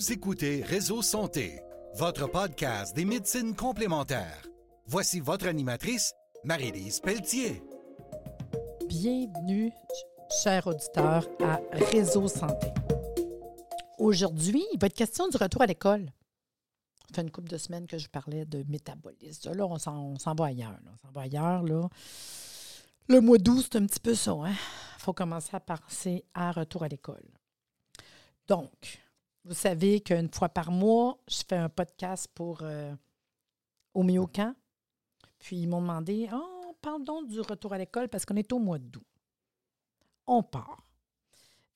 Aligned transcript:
Vous 0.00 0.12
écoutez 0.12 0.62
Réseau 0.62 1.02
Santé, 1.02 1.60
votre 1.94 2.26
podcast 2.26 2.96
des 2.96 3.04
médecines 3.04 3.54
complémentaires. 3.54 4.48
Voici 4.86 5.20
votre 5.20 5.46
animatrice, 5.46 6.14
Marie-Lise 6.42 7.00
Pelletier. 7.00 7.62
Bienvenue, 8.88 9.70
chers 10.42 10.66
auditeurs, 10.66 11.28
à 11.42 11.60
Réseau 11.72 12.28
Santé. 12.28 12.68
Aujourd'hui, 13.98 14.64
il 14.72 14.78
va 14.80 14.86
être 14.86 14.94
question 14.94 15.28
du 15.28 15.36
retour 15.36 15.60
à 15.60 15.66
l'école. 15.66 16.06
Ça 17.02 17.16
fait 17.16 17.20
une 17.20 17.30
couple 17.30 17.50
de 17.50 17.58
semaines 17.58 17.86
que 17.86 17.98
je 17.98 18.08
parlais 18.08 18.46
de 18.46 18.64
métabolisme. 18.70 19.52
Là, 19.52 19.66
on 19.66 19.76
s'en, 19.76 20.34
va 20.34 20.46
ailleurs. 20.46 20.78
On 20.90 20.96
s'en 20.96 21.12
va 21.12 21.20
ailleurs. 21.20 21.62
Là. 21.62 21.90
Le 23.06 23.20
mois 23.20 23.36
d'août, 23.36 23.66
c'est 23.70 23.76
un 23.76 23.84
petit 23.84 24.00
peu 24.00 24.14
ça. 24.14 24.32
Il 24.34 24.46
hein. 24.46 24.54
faut 24.96 25.12
commencer 25.12 25.50
à 25.52 25.60
penser 25.60 26.24
à 26.32 26.52
retour 26.52 26.84
à 26.84 26.88
l'école. 26.88 27.28
Donc, 28.48 29.02
vous 29.44 29.54
savez 29.54 30.00
qu'une 30.00 30.32
fois 30.32 30.48
par 30.48 30.70
mois, 30.70 31.18
je 31.28 31.42
fais 31.48 31.56
un 31.56 31.68
podcast 31.68 32.28
pour 32.34 32.60
euh, 32.62 32.94
Camp. 34.32 34.54
Puis 35.38 35.56
ils 35.56 35.68
m'ont 35.68 35.80
demandé 35.80 36.28
Oh, 36.32 36.76
parle 36.80 37.04
donc 37.04 37.28
du 37.28 37.40
retour 37.40 37.72
à 37.72 37.78
l'école 37.78 38.08
parce 38.08 38.24
qu'on 38.24 38.36
est 38.36 38.52
au 38.52 38.58
mois 38.58 38.78
d'août. 38.78 39.04
On 40.26 40.42
part. 40.42 40.84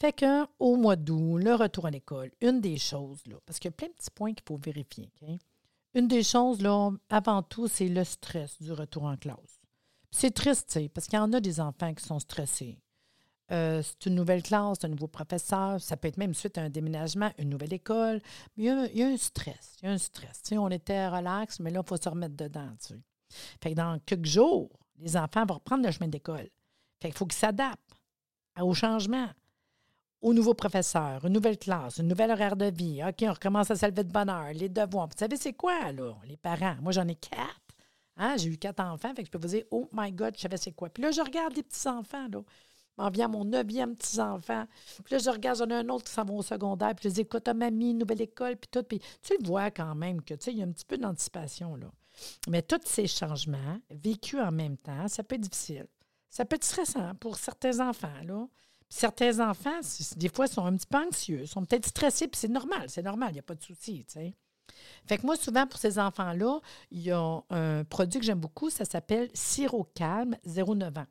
Fait 0.00 0.12
que 0.12 0.46
au 0.58 0.76
mois 0.76 0.96
d'août, 0.96 1.38
le 1.38 1.54
retour 1.54 1.86
à 1.86 1.90
l'école, 1.90 2.30
une 2.40 2.60
des 2.60 2.76
choses, 2.76 3.26
là, 3.26 3.36
parce 3.46 3.58
qu'il 3.58 3.70
y 3.70 3.74
a 3.74 3.76
plein 3.76 3.88
de 3.88 3.92
petits 3.92 4.10
points 4.10 4.34
qu'il 4.34 4.44
faut 4.46 4.58
vérifier. 4.58 5.10
Une 5.94 6.08
des 6.08 6.22
choses, 6.22 6.60
là, 6.60 6.90
avant 7.08 7.42
tout, 7.42 7.68
c'est 7.68 7.88
le 7.88 8.04
stress 8.04 8.60
du 8.60 8.72
retour 8.72 9.04
en 9.04 9.16
classe. 9.16 9.60
C'est 10.10 10.32
triste, 10.32 10.78
parce 10.92 11.06
qu'il 11.06 11.16
y 11.16 11.22
en 11.22 11.32
a 11.32 11.40
des 11.40 11.60
enfants 11.60 11.94
qui 11.94 12.04
sont 12.04 12.18
stressés. 12.18 12.78
Euh, 13.52 13.82
c'est 13.82 14.06
une 14.06 14.14
nouvelle 14.14 14.42
classe, 14.42 14.78
un 14.84 14.88
nouveau 14.88 15.06
professeur, 15.06 15.80
ça 15.80 15.96
peut 15.96 16.08
être 16.08 16.16
même 16.16 16.32
suite 16.32 16.56
à 16.56 16.62
un 16.62 16.70
déménagement, 16.70 17.30
une 17.38 17.50
nouvelle 17.50 17.74
école. 17.74 18.20
Il 18.56 18.64
y 18.64 18.70
a, 19.02 19.06
un 19.06 19.16
stress. 19.16 19.76
Il 19.82 19.86
y 19.86 19.88
a 19.88 19.92
un 19.92 19.98
stress. 19.98 20.42
on 20.52 20.70
était 20.70 21.08
relax, 21.08 21.60
mais 21.60 21.70
là, 21.70 21.82
il 21.84 21.88
faut 21.88 21.96
se 21.96 22.08
remettre 22.08 22.36
dedans. 22.36 22.70
Fait 23.62 23.70
que 23.70 23.74
dans 23.74 23.98
quelques 24.06 24.26
jours, 24.26 24.70
les 24.98 25.16
enfants 25.16 25.44
vont 25.44 25.54
reprendre 25.54 25.84
le 25.84 25.92
chemin 25.92 26.08
d'école. 26.08 26.48
Fait 27.02 27.08
qu'il 27.08 27.18
faut 27.18 27.26
qu'ils 27.26 27.38
s'adaptent 27.38 27.80
au 28.58 28.72
changement, 28.72 29.28
au 30.22 30.32
nouveau 30.32 30.54
professeur, 30.54 31.26
une 31.26 31.34
nouvelle 31.34 31.58
classe, 31.58 31.98
une 31.98 32.08
nouvelle 32.08 32.30
horaire 32.30 32.56
de 32.56 32.66
vie. 32.66 33.02
OK, 33.06 33.16
on 33.22 33.32
recommence 33.32 33.70
à 33.70 33.76
se 33.76 33.84
lever 33.84 34.04
de 34.04 34.12
bonne 34.12 34.30
heure, 34.30 34.54
les 34.54 34.70
devoirs. 34.70 35.08
Vous 35.08 35.18
savez, 35.18 35.36
c'est 35.36 35.52
quoi, 35.52 35.92
là, 35.92 36.14
les 36.26 36.38
parents? 36.38 36.76
Moi, 36.80 36.92
j'en 36.92 37.06
ai 37.08 37.16
quatre. 37.16 37.60
Hein? 38.16 38.36
J'ai 38.38 38.48
eu 38.48 38.56
quatre 38.56 38.80
enfants, 38.80 39.12
fait 39.14 39.22
que 39.22 39.26
je 39.26 39.30
peux 39.30 39.38
vous 39.38 39.48
dire, 39.48 39.64
oh 39.70 39.90
my 39.92 40.10
God, 40.12 40.34
je 40.36 40.40
savais 40.40 40.56
c'est 40.56 40.72
quoi. 40.72 40.88
Puis 40.88 41.02
là, 41.02 41.10
je 41.10 41.20
regarde 41.20 41.54
les 41.54 41.62
petits-enfants, 41.62 42.28
là 42.32 42.40
m'en 42.98 43.10
vient 43.10 43.28
mon 43.28 43.44
neuvième 43.44 43.96
petit-enfant. 43.96 44.66
Puis 45.04 45.14
là, 45.14 45.18
je 45.18 45.30
regarde, 45.30 45.58
j'en 45.58 45.68
ai 45.68 45.74
un 45.74 45.88
autre 45.88 46.04
qui 46.04 46.12
s'en 46.12 46.24
va 46.24 46.32
au 46.32 46.42
secondaire. 46.42 46.94
Puis 46.94 47.08
je 47.08 47.14
dis, 47.14 47.20
écoute, 47.22 47.48
mamie, 47.48 47.94
nouvelle 47.94 48.22
école, 48.22 48.56
puis 48.56 48.68
tout. 48.70 48.82
Puis 48.82 49.00
tu 49.22 49.34
le 49.40 49.46
vois 49.46 49.70
quand 49.70 49.94
même 49.94 50.22
que, 50.22 50.34
tu 50.34 50.44
sais, 50.44 50.52
il 50.52 50.58
y 50.58 50.62
a 50.62 50.66
un 50.66 50.72
petit 50.72 50.84
peu 50.84 50.98
d'anticipation, 50.98 51.76
là. 51.76 51.86
Mais 52.48 52.62
tous 52.62 52.80
ces 52.84 53.06
changements, 53.06 53.78
vécus 53.90 54.40
en 54.40 54.52
même 54.52 54.76
temps, 54.76 55.08
ça 55.08 55.24
peut 55.24 55.34
être 55.34 55.40
difficile. 55.40 55.86
Ça 56.30 56.44
peut 56.44 56.56
être 56.56 56.64
stressant 56.64 57.14
pour 57.16 57.36
certains 57.36 57.80
enfants, 57.80 58.22
là. 58.24 58.46
Puis 58.88 58.98
certains 58.98 59.40
enfants, 59.40 59.80
des 60.16 60.28
fois, 60.28 60.46
sont 60.46 60.64
un 60.64 60.76
petit 60.76 60.86
peu 60.86 60.98
anxieux, 60.98 61.46
sont 61.46 61.64
peut-être 61.64 61.86
stressés, 61.86 62.28
puis 62.28 62.38
c'est 62.38 62.48
normal, 62.48 62.88
c'est 62.88 63.02
normal, 63.02 63.30
il 63.30 63.34
n'y 63.34 63.40
a 63.40 63.42
pas 63.42 63.54
de 63.54 63.62
souci, 63.62 64.04
tu 64.04 64.12
sais. 64.12 64.34
Fait 65.06 65.18
que 65.18 65.26
moi, 65.26 65.36
souvent, 65.36 65.66
pour 65.66 65.78
ces 65.78 65.98
enfants-là, 65.98 66.60
il 66.90 67.02
y 67.02 67.10
a 67.10 67.42
un 67.50 67.84
produit 67.84 68.20
que 68.20 68.26
j'aime 68.26 68.40
beaucoup, 68.40 68.70
ça 68.70 68.84
s'appelle 68.84 69.30
Sirop 69.34 69.84
Calme 69.94 70.36
09 70.44 70.98
ans. 70.98 71.06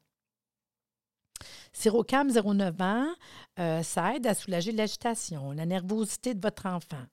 Sirocam 1.73 2.31
09 2.31 2.81
ans, 2.81 3.07
euh, 3.59 3.83
ça 3.83 4.15
aide 4.15 4.27
à 4.27 4.35
soulager 4.35 4.71
l'agitation, 4.71 5.51
la 5.51 5.65
nervosité 5.65 6.33
de 6.33 6.41
votre 6.41 6.67
enfant. 6.67 7.03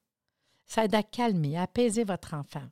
Ça 0.67 0.85
aide 0.85 0.95
à 0.95 1.03
calmer, 1.03 1.57
à 1.57 1.63
apaiser 1.63 2.05
votre 2.05 2.35
enfant. 2.35 2.69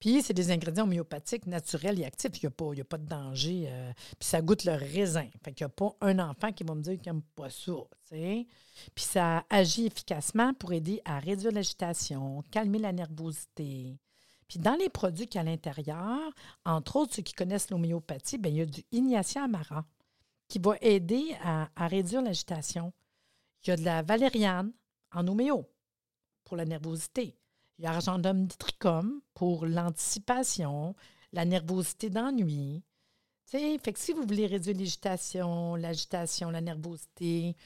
Puis, 0.00 0.20
c'est 0.20 0.34
des 0.34 0.50
ingrédients 0.50 0.84
homéopathiques 0.84 1.46
naturels 1.46 1.98
et 1.98 2.04
actifs. 2.04 2.32
Il 2.42 2.50
n'y 2.74 2.80
a, 2.80 2.84
pas 2.84 2.98
de 2.98 3.06
danger. 3.06 3.68
Euh, 3.68 3.90
puis, 4.18 4.28
ça 4.28 4.42
goûte 4.42 4.64
le 4.64 4.72
raisin. 4.72 5.28
Fait 5.42 5.54
qu'il 5.54 5.64
n'y 5.64 5.70
a 5.70 5.74
pas 5.74 5.96
un 6.02 6.18
enfant 6.18 6.52
qui 6.52 6.62
va 6.62 6.74
me 6.74 6.82
dire 6.82 7.00
qu'il 7.00 7.10
n'aime 7.10 7.22
pas 7.34 7.48
ça. 7.48 7.72
Puis, 8.10 8.46
ça 8.96 9.44
agit 9.48 9.86
efficacement 9.86 10.52
pour 10.52 10.74
aider 10.74 11.00
à 11.06 11.20
réduire 11.20 11.52
l'agitation, 11.52 12.42
calmer 12.50 12.80
la 12.80 12.92
nervosité. 12.92 13.98
Puis, 14.46 14.58
dans 14.58 14.74
les 14.74 14.90
produits 14.90 15.26
qu'il 15.26 15.36
y 15.36 15.38
a 15.38 15.40
à 15.40 15.50
l'intérieur, 15.50 16.20
entre 16.66 16.96
autres, 16.96 17.14
ceux 17.14 17.22
qui 17.22 17.32
connaissent 17.32 17.70
l'homéopathie, 17.70 18.36
bien, 18.36 18.50
il 18.50 18.58
y 18.58 18.60
a 18.60 18.66
du 18.66 18.84
Ignacia 18.92 19.44
amara 19.44 19.86
qui 20.54 20.60
va 20.60 20.76
aider 20.82 21.36
à, 21.42 21.88
réduire 21.88 22.22
l'agitation. 22.22 22.92
Il 23.64 23.70
y 23.70 23.72
a 23.72 23.76
de 23.76 23.84
la 23.84 24.02
valériane 24.02 24.72
en 25.10 25.26
homéo 25.26 25.68
pour 26.44 26.56
la 26.56 26.64
nervosité. 26.64 27.36
Il 27.76 27.84
y 27.84 27.88
a 27.88 27.90
argendum 27.90 28.46
trichum 28.46 29.20
pour 29.34 29.66
l'anticipation, 29.66 30.94
la 31.32 31.44
nervosité 31.44 32.08
d'ennui. 32.08 32.84
Fait 33.46 33.80
que 33.80 33.98
si 33.98 34.12
vous 34.12 34.22
voulez 34.22 34.46
réduire 34.46 34.76
l'agitation, 34.78 35.74
l'agitation, 35.74 36.50
la 36.50 36.60
nervosité, 36.60 37.56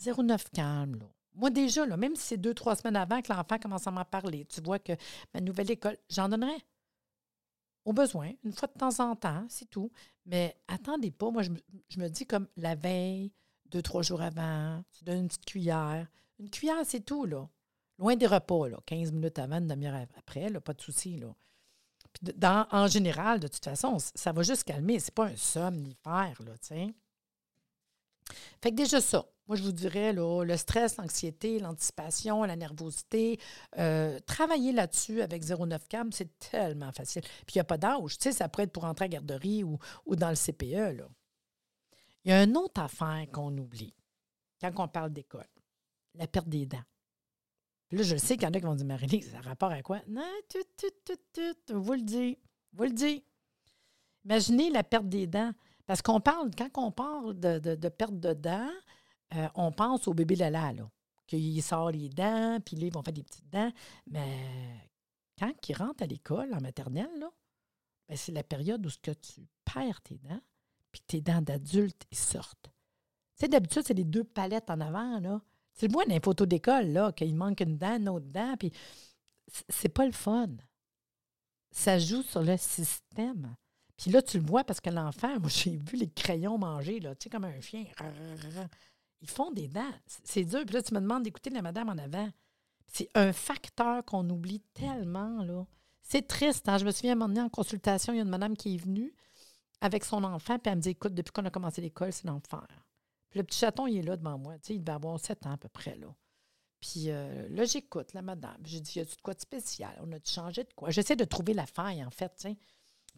0,9 0.00 0.42
calme. 0.54 1.06
Moi, 1.34 1.50
déjà, 1.50 1.84
là, 1.84 1.98
même 1.98 2.16
si 2.16 2.22
c'est 2.22 2.36
deux, 2.38 2.54
trois 2.54 2.74
semaines 2.74 2.96
avant 2.96 3.20
que 3.20 3.30
l'enfant 3.30 3.58
commence 3.58 3.86
à 3.86 3.90
m'en 3.90 4.06
parler, 4.06 4.46
tu 4.46 4.62
vois 4.62 4.78
que 4.78 4.94
ma 5.34 5.42
nouvelle 5.42 5.70
école, 5.70 5.98
j'en 6.08 6.30
donnerais 6.30 6.64
besoin, 7.92 8.32
une 8.44 8.52
fois 8.52 8.68
de 8.68 8.78
temps 8.78 9.00
en 9.00 9.16
temps, 9.16 9.44
c'est 9.48 9.68
tout. 9.68 9.90
Mais 10.26 10.56
attendez 10.68 11.10
pas. 11.10 11.30
Moi, 11.30 11.42
je 11.42 11.98
me, 11.98 12.08
dis 12.08 12.26
comme 12.26 12.46
la 12.56 12.74
veille, 12.74 13.32
deux, 13.66 13.82
trois 13.82 14.02
jours 14.02 14.22
avant, 14.22 14.82
tu 14.92 15.04
donnes 15.04 15.20
une 15.20 15.28
petite 15.28 15.44
cuillère. 15.44 16.06
Une 16.38 16.50
cuillère, 16.50 16.84
c'est 16.84 17.00
tout, 17.00 17.24
là. 17.24 17.48
Loin 17.98 18.16
des 18.16 18.26
repas, 18.26 18.68
là. 18.68 18.78
15 18.86 19.12
minutes 19.12 19.38
avant, 19.38 19.58
une 19.58 19.68
demi-heure 19.68 20.06
après, 20.16 20.48
là, 20.48 20.60
pas 20.60 20.74
de 20.74 20.80
souci, 20.80 21.18
là. 21.18 21.34
En 22.72 22.86
général, 22.86 23.40
de 23.40 23.48
toute 23.48 23.64
façon, 23.64 23.98
ça 23.98 24.32
va 24.32 24.42
juste 24.42 24.64
calmer. 24.64 24.98
C'est 24.98 25.14
pas 25.14 25.26
un 25.26 25.36
somnifère, 25.36 26.42
là, 26.44 26.58
tu 26.58 26.68
sais. 26.68 26.94
Fait 28.62 28.70
que 28.70 28.76
déjà 28.76 29.00
ça. 29.00 29.26
Moi, 29.50 29.56
je 29.56 29.64
vous 29.64 29.72
dirais, 29.72 30.12
le 30.12 30.56
stress, 30.56 30.96
l'anxiété, 30.96 31.58
l'anticipation, 31.58 32.44
la 32.44 32.54
nervosité, 32.54 33.40
euh, 33.78 34.20
travailler 34.20 34.70
là-dessus 34.70 35.22
avec 35.22 35.42
09 35.42 35.88
cam, 35.88 36.12
c'est 36.12 36.38
tellement 36.38 36.92
facile. 36.92 37.22
Puis 37.22 37.56
il 37.56 37.58
n'y 37.58 37.62
a 37.62 37.64
pas 37.64 37.76
d'âge. 37.76 38.16
Tu 38.16 38.22
sais, 38.22 38.32
ça 38.32 38.48
pourrait 38.48 38.62
être 38.62 38.72
pour 38.72 38.84
entrer 38.84 39.06
à 39.06 39.08
garderie 39.08 39.64
ou, 39.64 39.80
dans 40.14 40.28
le 40.28 40.36
CPE. 40.36 40.98
Là. 40.98 41.08
Il 42.24 42.30
y 42.30 42.32
a 42.32 42.44
une 42.44 42.56
autre 42.56 42.80
affaire 42.80 43.26
qu'on 43.32 43.58
oublie 43.58 43.92
quand 44.60 44.70
on 44.76 44.86
parle 44.86 45.12
d'école 45.12 45.48
la 46.14 46.28
perte 46.28 46.48
des 46.48 46.66
dents. 46.66 46.84
Puis 47.88 47.98
là, 47.98 48.04
je 48.04 48.14
sais 48.14 48.36
qu'il 48.36 48.44
y 48.44 48.46
en 48.46 48.54
a 48.54 48.60
qui 48.60 48.66
vont 48.66 48.76
dire 48.76 48.86
Marie, 48.86 49.20
ça 49.22 49.38
a 49.38 49.40
rapport 49.40 49.72
à 49.72 49.82
quoi? 49.82 50.00
Non, 50.06 50.22
tout, 50.48 50.62
tout, 50.76 50.94
tout, 51.04 51.54
tout, 51.66 51.82
vous 51.82 51.94
le 51.94 52.02
dis. 52.02 52.38
Vous 52.72 52.84
le 52.84 52.92
dis. 52.92 53.24
Imaginez 54.24 54.70
la 54.70 54.84
perte 54.84 55.08
des 55.08 55.26
dents. 55.26 55.50
Parce 55.90 56.02
qu'on 56.02 56.20
parle, 56.20 56.52
quand 56.56 56.70
on 56.76 56.92
parle 56.92 57.36
de, 57.40 57.88
perte 57.88 58.20
de 58.20 58.32
dents, 58.32 58.70
euh, 59.34 59.48
on 59.54 59.72
pense 59.72 60.08
au 60.08 60.14
bébé 60.14 60.36
Lala, 60.36 60.72
là, 60.72 60.90
qu'il 61.26 61.62
sort 61.62 61.90
les 61.90 62.08
dents, 62.08 62.58
puis 62.64 62.76
là, 62.76 62.86
ils 62.86 62.92
vont 62.92 63.02
faire 63.02 63.12
des 63.12 63.22
petites 63.22 63.48
dents. 63.48 63.72
Mais 64.10 64.90
quand 65.38 65.52
il 65.68 65.76
rentre 65.76 66.02
à 66.02 66.06
l'école, 66.06 66.52
en 66.54 66.60
maternelle, 66.60 67.10
là, 67.18 67.30
ben, 68.08 68.16
c'est 68.16 68.32
la 68.32 68.42
période 68.42 68.84
où 68.84 68.90
ce 68.90 68.98
que 68.98 69.12
tu 69.12 69.46
perds 69.64 70.00
tes 70.02 70.18
dents, 70.18 70.40
puis 70.90 71.00
tes 71.06 71.20
dents 71.20 71.42
d'adulte, 71.42 72.04
ils 72.10 72.18
sortent. 72.18 72.70
Tu 73.36 73.44
sais, 73.44 73.48
d'habitude, 73.48 73.82
c'est 73.86 73.94
les 73.94 74.04
deux 74.04 74.24
palettes 74.24 74.70
en 74.70 74.80
avant, 74.80 75.20
là. 75.20 75.40
Tu 75.78 75.86
le 75.86 75.92
vois 75.92 76.04
dans 76.04 76.14
les 76.14 76.20
photos 76.20 76.48
d'école, 76.48 76.88
là, 76.88 77.12
qu'il 77.12 77.34
manque 77.36 77.60
une 77.60 77.78
dent, 77.78 77.96
une 77.96 78.08
autre 78.08 78.26
dent, 78.26 78.56
puis 78.58 78.72
c'est 79.68 79.88
pas 79.88 80.04
le 80.04 80.12
fun. 80.12 80.48
Ça 81.70 81.98
joue 81.98 82.22
sur 82.22 82.42
le 82.42 82.56
système. 82.56 83.54
Puis 83.96 84.10
là, 84.10 84.22
tu 84.22 84.38
le 84.38 84.44
vois 84.44 84.64
parce 84.64 84.80
que 84.80 84.90
l'enfant, 84.90 85.38
moi, 85.40 85.48
j'ai 85.48 85.76
vu 85.76 85.96
les 85.96 86.10
crayons 86.10 86.58
manger, 86.58 87.00
là, 87.00 87.14
tu 87.14 87.24
sais, 87.24 87.30
comme 87.30 87.44
un 87.44 87.60
chien. 87.60 87.84
Ils 89.22 89.28
font 89.28 89.50
des 89.50 89.68
dents. 89.68 89.92
C'est 90.24 90.44
dur. 90.44 90.64
Puis 90.64 90.74
là, 90.74 90.82
tu 90.82 90.94
me 90.94 91.00
demandes 91.00 91.22
d'écouter 91.22 91.50
la 91.50 91.62
madame 91.62 91.88
en 91.88 91.98
avant. 91.98 92.28
C'est 92.86 93.08
un 93.14 93.32
facteur 93.32 94.04
qu'on 94.04 94.28
oublie 94.30 94.60
tellement, 94.74 95.42
là. 95.42 95.64
C'est 96.02 96.26
triste. 96.26 96.68
Hein? 96.68 96.78
Je 96.78 96.84
me 96.84 96.90
souviens, 96.90 97.12
à 97.12 97.14
un 97.14 97.18
moment 97.18 97.28
donné, 97.28 97.42
en 97.42 97.48
consultation, 97.48 98.12
il 98.12 98.16
y 98.16 98.18
a 98.18 98.22
une 98.22 98.30
madame 98.30 98.56
qui 98.56 98.74
est 98.74 98.78
venue 98.78 99.14
avec 99.80 100.04
son 100.04 100.24
enfant, 100.24 100.58
puis 100.58 100.70
elle 100.70 100.78
me 100.78 100.82
dit 100.82 100.90
Écoute, 100.90 101.14
depuis 101.14 101.32
qu'on 101.32 101.44
a 101.44 101.50
commencé 101.50 101.80
l'école, 101.80 102.12
c'est 102.12 102.26
l'enfer. 102.26 102.66
Puis 103.30 103.38
le 103.38 103.44
petit 103.44 103.58
chaton, 103.58 103.86
il 103.86 103.98
est 103.98 104.02
là 104.02 104.16
devant 104.16 104.36
moi. 104.38 104.54
Tu 104.54 104.68
sais, 104.68 104.74
il 104.74 104.80
devait 104.80 104.92
avoir 104.92 105.20
7 105.20 105.46
ans 105.46 105.52
à 105.52 105.56
peu 105.56 105.68
près, 105.68 105.96
là. 105.96 106.08
Puis 106.80 107.10
euh, 107.10 107.46
là, 107.50 107.64
j'écoute 107.64 108.12
la 108.14 108.22
madame. 108.22 108.56
J'ai 108.64 108.80
dit 108.80 108.98
Y 108.98 109.00
a-tu 109.00 109.16
de 109.16 109.20
quoi 109.20 109.34
de 109.34 109.40
spécial? 109.40 109.92
On 110.02 110.10
a-tu 110.12 110.32
changé 110.32 110.64
de 110.64 110.72
quoi? 110.74 110.90
J'essaie 110.90 111.16
de 111.16 111.24
trouver 111.24 111.54
la 111.54 111.66
faille, 111.66 112.04
en 112.04 112.10
fait. 112.10 112.48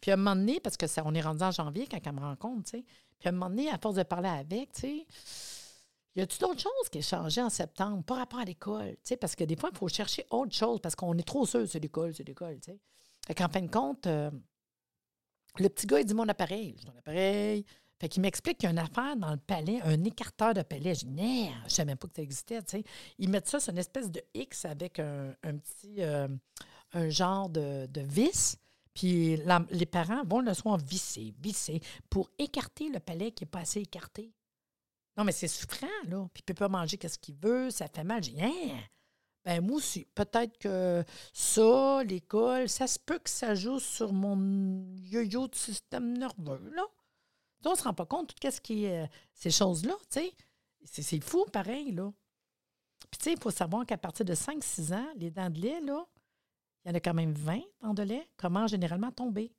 Puis 0.01 0.11
à 0.11 0.13
un 0.15 0.17
moment 0.17 0.35
donné, 0.35 0.59
parce 0.59 0.77
que 0.77 0.85
ça, 0.85 1.01
on 1.05 1.13
est 1.13 1.21
rendu 1.21 1.43
en 1.43 1.51
janvier 1.51 1.87
quand 1.87 1.99
elle 2.05 2.13
me 2.13 2.19
rencontre. 2.19 2.71
Puis 2.71 2.83
à 3.25 3.29
un 3.29 3.31
moment 3.31 3.49
donné, 3.49 3.69
à 3.69 3.77
force 3.77 3.95
de 3.95 4.03
parler 4.03 4.29
avec, 4.29 4.73
tu 4.73 4.81
sais, 4.81 5.07
y 6.15 6.21
a-tu 6.21 6.37
d'autres 6.39 6.61
choses 6.61 6.89
qui 6.91 6.99
ont 6.99 7.01
changé 7.01 7.41
en 7.41 7.49
septembre 7.49 8.03
par 8.03 8.17
rapport 8.17 8.39
à 8.39 8.45
l'école? 8.45 8.95
Parce 9.19 9.35
que 9.35 9.43
des 9.43 9.55
fois, 9.55 9.69
il 9.71 9.77
faut 9.77 9.87
chercher 9.87 10.25
autre 10.29 10.53
chose 10.53 10.79
parce 10.81 10.95
qu'on 10.95 11.17
est 11.17 11.27
trop 11.27 11.45
sûr, 11.45 11.67
c'est 11.67 11.79
l'école, 11.79 12.13
c'est 12.13 12.27
l'école. 12.27 12.59
Fait 13.25 13.35
qu'en 13.35 13.49
fin 13.49 13.61
de 13.61 13.71
compte, 13.71 14.05
euh, 14.05 14.29
le 15.59 15.69
petit 15.69 15.87
gars, 15.87 15.99
il 15.99 16.05
dit 16.05 16.13
mon 16.13 16.27
appareil. 16.27 16.75
Mon 16.85 16.97
appareil, 16.97 17.65
Fait 17.99 18.17
m'explique 18.17 18.57
qu'il 18.57 18.67
y 18.67 18.67
a 18.67 18.71
une 18.71 18.79
affaire 18.79 19.15
dans 19.15 19.31
le 19.31 19.37
palais, 19.37 19.79
un 19.83 20.03
écarteur 20.03 20.53
de 20.53 20.61
palais. 20.61 20.95
Je 20.95 21.05
dis, 21.05 21.49
je 21.59 21.63
ne 21.63 21.69
savais 21.69 21.87
même 21.87 21.97
pas 21.97 22.07
que 22.07 22.15
ça 22.15 22.21
existait. 22.21 22.59
Ils 23.17 23.29
mettent 23.29 23.47
ça 23.47 23.59
sur 23.59 23.71
une 23.71 23.79
espèce 23.79 24.11
de 24.11 24.21
X 24.33 24.65
avec 24.65 24.99
un, 24.99 25.33
petit, 25.41 25.95
euh, 25.99 26.27
un 26.93 27.09
genre 27.09 27.49
de, 27.49 27.87
vis. 28.01 28.57
Puis 28.93 29.39
les 29.71 29.85
parents 29.87 30.23
vont 30.25 30.41
le 30.41 30.53
soir 30.53 30.77
visser, 30.77 31.33
visser 31.39 31.81
pour 32.09 32.29
écarter 32.37 32.89
le 32.89 32.99
palais 32.99 33.31
qui 33.31 33.43
n'est 33.43 33.49
pas 33.49 33.61
assez 33.61 33.79
écarté. 33.79 34.31
Non, 35.17 35.23
mais 35.23 35.31
c'est 35.31 35.47
souffrant, 35.47 35.87
là. 36.07 36.27
Puis 36.33 36.41
il 36.41 36.51
ne 36.51 36.53
peut 36.53 36.65
pas 36.65 36.69
manger 36.69 36.97
qu'est-ce 36.97 37.19
qu'il 37.19 37.35
veut, 37.35 37.69
ça 37.69 37.87
fait 37.87 38.03
mal. 38.03 38.21
Dis, 38.21 38.35
hein? 38.41 38.79
Ben, 39.45 39.61
moi 39.61 39.77
aussi. 39.77 40.05
Peut-être 40.15 40.57
que 40.57 41.03
ça, 41.33 42.03
l'école, 42.03 42.69
ça 42.69 42.87
se 42.87 42.97
peut 42.97 43.19
que 43.19 43.29
ça 43.29 43.55
joue 43.55 43.79
sur 43.79 44.13
mon 44.13 44.85
yo-yo 44.95 45.47
de 45.47 45.55
système 45.55 46.17
nerveux, 46.17 46.71
là. 46.73 46.83
on 47.65 47.71
ne 47.71 47.75
se 47.75 47.83
rend 47.83 47.93
pas 47.93 48.05
compte 48.05 48.29
de 48.29 48.39
qu'est-ce 48.39 48.61
qui 48.61 48.85
est. 48.85 49.03
Euh, 49.03 49.07
ces 49.33 49.51
choses-là, 49.51 49.93
tu 50.09 50.21
sais. 50.21 50.33
C'est 50.85 51.23
fou, 51.23 51.45
pareil, 51.45 51.91
là. 51.91 52.11
Puis, 53.11 53.17
tu 53.19 53.23
sais, 53.25 53.33
il 53.33 53.39
faut 53.39 53.51
savoir 53.51 53.85
qu'à 53.85 53.97
partir 53.97 54.25
de 54.25 54.33
5-6 54.33 54.93
ans, 54.93 55.07
les 55.15 55.29
dents 55.29 55.49
de 55.49 55.59
lait, 55.59 55.81
là, 55.81 56.05
il 56.83 56.89
y 56.89 56.91
en 56.91 56.95
a 56.95 56.99
quand 56.99 57.13
même 57.13 57.33
20 57.33 57.61
dents 57.81 57.93
de 57.93 58.03
lait, 58.03 58.27
comment 58.37 58.67
généralement 58.67 59.11
tomber. 59.11 59.53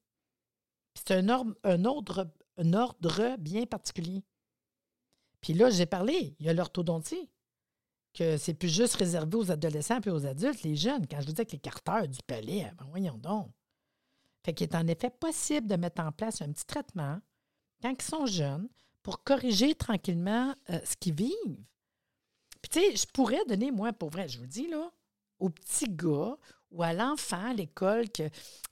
Puis, 0.95 1.05
c'est 1.07 1.15
un, 1.15 1.55
un, 1.63 1.85
ordre, 1.85 2.31
un 2.59 2.73
ordre 2.73 3.37
bien 3.39 3.65
particulier. 3.67 4.23
Puis 5.45 5.53
là, 5.53 5.69
j'ai 5.69 5.85
parlé, 5.85 6.35
il 6.41 6.47
y 6.47 6.49
a 6.49 6.55
l'orthodontie 6.55 7.29
que 8.15 8.39
c'est 8.39 8.55
plus 8.55 8.71
juste 8.71 8.95
réservé 8.95 9.37
aux 9.37 9.51
adolescents 9.51 10.01
et 10.01 10.09
aux 10.09 10.25
adultes, 10.25 10.63
les 10.63 10.75
jeunes. 10.75 11.07
Quand 11.07 11.21
je 11.21 11.27
vous 11.27 11.33
dis 11.33 11.45
que 11.45 11.53
les 11.53 11.59
carteurs 11.59 12.09
du 12.09 12.19
palais, 12.27 12.73
ben 12.79 12.87
voyons 12.89 13.19
donc. 13.19 13.51
Fait 14.43 14.55
qu'il 14.55 14.67
est 14.67 14.75
en 14.75 14.87
effet 14.87 15.11
possible 15.11 15.67
de 15.67 15.77
mettre 15.77 16.01
en 16.01 16.13
place 16.13 16.41
un 16.41 16.51
petit 16.51 16.65
traitement 16.65 17.21
quand 17.83 17.91
ils 17.91 18.03
sont 18.03 18.25
jeunes 18.25 18.71
pour 19.03 19.23
corriger 19.23 19.75
tranquillement 19.75 20.55
euh, 20.71 20.81
ce 20.83 20.97
qu'ils 20.97 21.15
vivent. 21.15 21.63
Puis, 22.63 22.71
tu 22.71 22.81
sais, 22.81 22.97
je 22.97 23.07
pourrais 23.13 23.45
donner, 23.47 23.71
moi, 23.71 23.93
pour 23.93 24.09
vrai, 24.09 24.29
je 24.29 24.39
vous 24.39 24.47
dis, 24.47 24.69
là, 24.69 24.91
au 25.41 25.51
petit 25.51 25.91
gars 25.91 26.39
ou 26.75 26.83
à 26.83 26.93
l'enfant 26.93 27.51
à 27.51 27.55
l'école 27.55 28.11
que, 28.11 28.25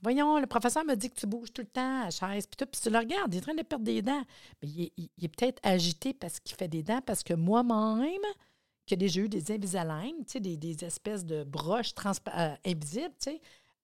voyons, 0.02 0.38
le 0.38 0.46
professeur 0.46 0.84
me 0.84 0.94
dit 0.94 1.08
que 1.08 1.19
tu 1.19 1.26
bouges 1.26 1.52
tout 1.52 1.62
le 1.62 1.69
temps 1.69 2.02
à 2.02 2.04
la 2.04 2.10
chaise, 2.10 2.46
puis, 2.46 2.66
tu 2.81 2.90
le 2.90 2.99
regardes, 2.99 3.32
il 3.32 3.38
est 3.38 3.40
en 3.40 3.44
train 3.44 3.54
de 3.54 3.62
perdre 3.62 3.84
des 3.84 4.02
dents. 4.02 4.25
Mais 4.62 4.69
il 4.69 5.10
est 5.22 5.28
peut-être 5.28 5.60
agité 5.62 6.12
parce 6.12 6.40
qu'il 6.40 6.56
fait 6.56 6.69
des 6.69 6.82
dents, 6.82 7.00
parce 7.00 7.22
que 7.22 7.34
moi-même, 7.34 8.20
que 8.87 8.94
déjà 8.94 9.20
eu 9.20 9.28
des 9.28 9.52
Invisalign, 9.52 10.14
sais, 10.26 10.40
des, 10.40 10.84
espèces 10.84 11.25
de 11.25 11.44
broches 11.44 11.94
euh, 12.37 12.54
invisibles. 12.66 13.14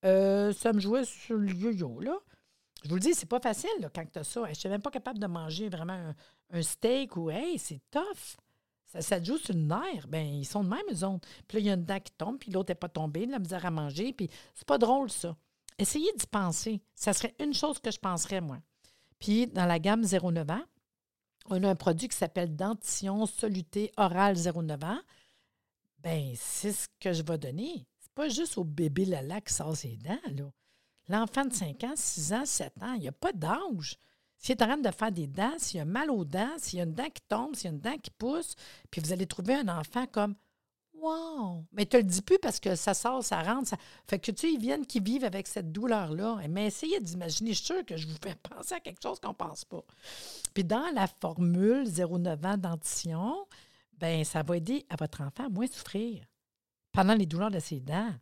Euh, 0.05 0.53
ça 0.53 0.73
me 0.73 0.81
jouait 0.81 1.05
sur 1.05 1.37
le 1.37 1.53
yo-yo, 1.53 2.00
là. 2.00 2.19
Je 2.85 2.88
vous 2.88 2.94
le 2.94 3.00
dis, 3.00 3.14
c'est 3.14 3.29
pas 3.29 3.41
facile 3.41 3.91
quand 3.93 4.05
tu 4.12 4.19
as 4.19 4.25
ça. 4.25 4.43
Je 4.49 4.55
suis 4.55 4.69
même 4.69 4.82
pas 4.82 4.91
capable 4.91 5.19
de 5.19 5.26
manger 5.26 5.69
vraiment 5.69 6.14
un, 6.53 6.62
steak 6.62 7.17
ou, 7.17 7.31
hey, 7.31 7.59
c'est 7.59 7.81
tough. 7.91 8.37
Ça, 8.88 9.02
ça 9.02 9.23
joue 9.23 9.38
sur 9.38 9.55
le 9.55 9.61
nerf. 9.61 10.08
Bien, 10.08 10.23
ils 10.23 10.46
sont 10.46 10.64
de 10.64 10.69
même, 10.69 10.81
eux 10.90 11.05
autres. 11.05 11.29
Puis 11.46 11.56
là, 11.56 11.61
il 11.61 11.67
y 11.67 11.70
a 11.70 11.75
une 11.75 11.85
dent 11.85 12.00
qui 12.00 12.12
tombe, 12.12 12.38
puis 12.38 12.50
l'autre 12.50 12.70
n'est 12.70 12.75
pas 12.75 12.88
tombée, 12.88 13.26
la 13.26 13.38
misère 13.38 13.64
à 13.64 13.70
manger, 13.70 14.12
puis 14.12 14.31
c'est 14.55 14.67
pas 14.67 14.79
drôle, 14.79 15.11
ça. 15.11 15.37
Essayez 15.79 16.12
d'y 16.17 16.26
penser. 16.26 16.81
Ça 16.94 17.12
serait 17.12 17.35
une 17.38 17.55
chose 17.55 17.79
que 17.79 17.90
je 17.90 18.00
penserais, 18.00 18.40
moi. 18.40 18.58
Puis, 19.19 19.46
dans 19.46 19.67
la 19.67 19.79
gamme 19.79 20.02
0,9 20.02 20.50
ans, 20.50 20.64
on 21.50 21.62
a 21.62 21.69
un 21.69 21.75
produit 21.75 22.08
qui 22.08 22.17
s'appelle 22.17 22.56
Dentition 22.56 23.26
Soluté 23.26 23.93
Oral 23.96 24.37
09 24.37 24.85
ans. 24.85 25.00
Ben, 26.00 26.32
c'est 26.37 26.73
ce 26.73 26.88
que 27.00 27.12
je 27.12 27.23
vais 27.23 27.38
donner. 27.38 27.87
C'est 27.99 28.12
pas 28.12 28.29
juste 28.29 28.58
au 28.58 28.64
bébé 28.64 29.05
Lala 29.05 29.40
qui 29.40 29.52
sort 29.52 29.76
ses 29.76 29.96
dents. 29.96 30.50
L'enfant 31.08 31.44
de 31.44 31.52
5 31.52 31.85
ans, 31.85 31.94
6 31.94 32.32
ans, 32.32 32.44
7 32.44 32.82
ans, 32.82 32.94
il 32.94 33.00
n'y 33.00 33.08
a 33.08 33.12
pas 33.12 33.32
d'âge. 33.32 33.99
S'il 34.38 34.52
est 34.52 34.62
en 34.62 34.67
train 34.67 34.76
de 34.76 34.90
faire 34.90 35.12
des 35.12 35.26
dents, 35.26 35.55
s'il 35.58 35.81
a 35.81 35.85
mal 35.85 36.11
aux 36.11 36.25
dents, 36.25 36.56
s'il 36.58 36.79
y 36.79 36.82
a 36.82 36.85
une 36.85 36.94
dent 36.94 37.08
qui 37.12 37.23
tombe, 37.29 37.56
s'il 37.56 37.67
y 37.67 37.69
a 37.69 37.73
une 37.73 37.81
dent 37.81 37.99
qui 38.00 38.11
pousse, 38.11 38.55
puis 38.90 39.00
vous 39.00 39.12
allez 39.12 39.26
trouver 39.26 39.55
un 39.55 39.69
enfant 39.69 40.06
comme 40.06 40.35
Wow! 41.00 41.64
Mais 41.73 41.87
tu 41.87 41.96
le 41.96 42.02
dis 42.02 42.23
plus 42.23 42.38
parce 42.38 42.58
que 42.58 42.75
ça 42.75 42.93
sort, 42.93 43.23
ça 43.23 43.43
rentre. 43.43 43.69
Ça... 43.69 43.76
Fait 44.08 44.19
que 44.19 44.32
tu 44.32 44.40
sais, 44.40 44.52
ils 44.52 44.58
viennent 44.58 44.85
qui 44.85 45.00
vivent 45.00 45.25
avec 45.25 45.46
cette 45.46 45.70
douleur-là. 45.70 46.40
Mais 46.49 46.67
essayez 46.67 47.00
d'imaginer, 47.00 47.52
je 47.52 47.56
suis 47.58 47.67
sûre 47.67 47.87
que 47.87 47.96
je 47.96 48.06
vous 48.06 48.17
fais 48.23 48.35
penser 48.43 48.75
à 48.75 48.81
quelque 48.81 49.02
chose 49.02 49.20
qu'on 49.20 49.29
ne 49.29 49.35
pense 49.35 49.64
pas. 49.64 49.85
Puis 50.55 50.64
dans 50.64 50.93
la 50.94 51.06
formule 51.06 51.85
0,9 51.85 52.46
ans 52.46 52.56
dentition, 52.56 53.46
ben 53.96 54.25
ça 54.25 54.43
va 54.43 54.56
aider 54.56 54.87
à 54.90 54.96
votre 54.96 55.20
enfant 55.20 55.46
à 55.46 55.49
moins 55.49 55.67
souffrir 55.67 56.25
pendant 56.93 57.14
les 57.14 57.26
douleurs 57.26 57.50
de 57.50 57.61
ses 57.61 57.81
dents. 57.81 58.12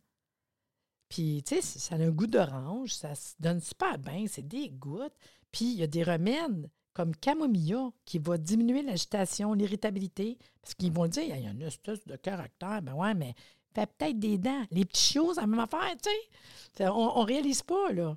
Puis, 1.17 1.41
tu 1.41 1.55
sais, 1.55 1.79
ça 1.79 1.95
a 1.95 1.97
un 1.97 2.11
goût 2.11 2.27
d'orange, 2.27 2.93
ça 2.93 3.15
se 3.15 3.33
donne 3.39 3.59
super 3.59 3.97
bien, 3.97 4.25
c'est 4.27 4.47
des 4.47 4.69
gouttes. 4.69 5.15
Puis, 5.51 5.65
il 5.65 5.79
y 5.79 5.81
a 5.81 5.87
des 5.87 6.03
remèdes 6.03 6.69
comme 6.93 7.15
camomilla 7.15 7.89
qui 8.05 8.19
va 8.19 8.37
diminuer 8.37 8.83
l'agitation, 8.83 9.53
l'irritabilité, 9.53 10.37
parce 10.61 10.75
qu'ils 10.75 10.91
vont 10.91 11.07
dire, 11.07 11.23
il 11.23 11.43
y 11.43 11.47
a 11.47 11.49
une 11.49 11.63
espèce 11.63 12.05
de 12.05 12.15
caractère, 12.17 12.83
ben 12.83 12.93
ouais, 12.93 13.15
mais 13.15 13.33
fait 13.73 13.89
peut-être 13.97 14.19
des 14.19 14.37
dents. 14.37 14.63
Les 14.69 14.85
petites 14.85 15.11
choses, 15.11 15.37
la 15.37 15.47
même 15.47 15.59
affaire, 15.59 15.91
tu 16.03 16.11
sais. 16.75 16.87
On 16.87 17.21
ne 17.21 17.25
réalise 17.25 17.63
pas, 17.63 17.91
là. 17.91 18.15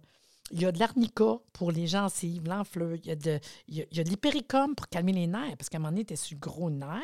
Il 0.51 0.61
y 0.61 0.67
a 0.67 0.73
de 0.73 0.79
l'arnica 0.79 1.39
pour 1.55 1.73
les 1.73 1.87
gencives, 1.87 2.47
l'enfleur. 2.47 2.97
Il 2.97 3.07
y 3.07 3.13
a 3.13 3.17
de, 3.17 3.41
il 3.67 3.77
y 3.77 4.01
a, 4.01 4.05
de 4.05 4.11
l'hypericum 4.11 4.75
pour 4.75 4.89
calmer 4.89 5.15
les 5.15 5.27
nerfs, 5.27 5.57
parce 5.57 5.71
qu'à 5.71 5.79
un 5.79 5.81
moment 5.81 5.93
donné, 5.93 6.05
tu 6.05 6.13
es 6.13 6.17
sur 6.17 6.35
le 6.35 6.41
gros 6.41 6.69
nerf. 6.69 7.01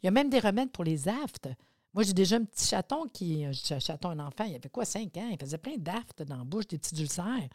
Il 0.00 0.06
y 0.06 0.08
a 0.08 0.12
même 0.12 0.30
des 0.30 0.38
remèdes 0.38 0.70
pour 0.70 0.84
les 0.84 1.08
aftes. 1.08 1.48
Moi, 1.92 2.04
j'ai 2.04 2.12
déjà 2.12 2.36
un 2.36 2.44
petit 2.44 2.66
chaton 2.66 3.06
qui. 3.08 3.44
Un 3.44 3.52
chaton, 3.52 4.10
un 4.10 4.20
enfant, 4.20 4.44
il 4.44 4.54
avait 4.54 4.68
quoi, 4.68 4.84
5 4.84 5.16
ans? 5.16 5.28
Il 5.30 5.38
faisait 5.38 5.58
plein 5.58 5.76
d'aftes 5.76 6.22
dans 6.22 6.38
la 6.38 6.44
bouche, 6.44 6.68
des 6.68 6.78
petits 6.78 7.00
ulcères 7.00 7.48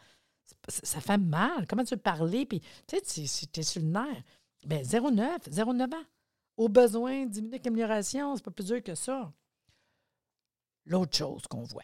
ça 0.68 1.02
fait 1.02 1.18
mal. 1.18 1.66
Comment 1.68 1.84
tu 1.84 1.96
veux 1.96 2.02
parler? 2.02 2.46
Puis, 2.46 2.62
tu 2.88 2.98
sais, 3.04 3.48
tu 3.48 3.60
es 3.60 3.64
sur 3.64 3.82
le 3.82 3.88
nerf. 3.88 4.24
Bien, 4.66 4.82
0,9, 4.82 5.50
0,9 5.50 5.96
ans. 5.96 6.06
Au 6.58 6.70
besoin, 6.70 7.26
10 7.26 7.42
minutes 7.42 7.64
d'amélioration, 7.64 8.36
c'est 8.36 8.46
pas 8.46 8.52
plus 8.52 8.66
dur 8.66 8.82
que 8.82 8.96
ça. 8.96 9.32
L'autre 10.86 11.16
chose 11.16 11.44
qu'on 11.48 11.64
voit. 11.64 11.84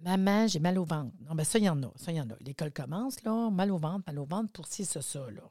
Maman, 0.00 0.46
j'ai 0.46 0.58
mal 0.58 0.78
au 0.78 0.84
ventre. 0.84 1.14
Non, 1.20 1.34
bien, 1.34 1.44
ça, 1.44 1.58
il 1.58 1.64
y 1.64 1.68
en 1.68 1.82
a. 1.82 1.92
Ça, 1.96 2.12
il 2.12 2.16
y 2.16 2.20
en 2.20 2.28
a. 2.30 2.36
L'école 2.40 2.72
commence, 2.72 3.22
là, 3.22 3.50
mal 3.50 3.70
au 3.70 3.78
ventre, 3.78 4.04
mal 4.06 4.18
au 4.18 4.24
ventre 4.24 4.52
pour 4.52 4.66
ci, 4.66 4.84
ça, 4.84 5.00
ça, 5.00 5.30
là. 5.30 5.42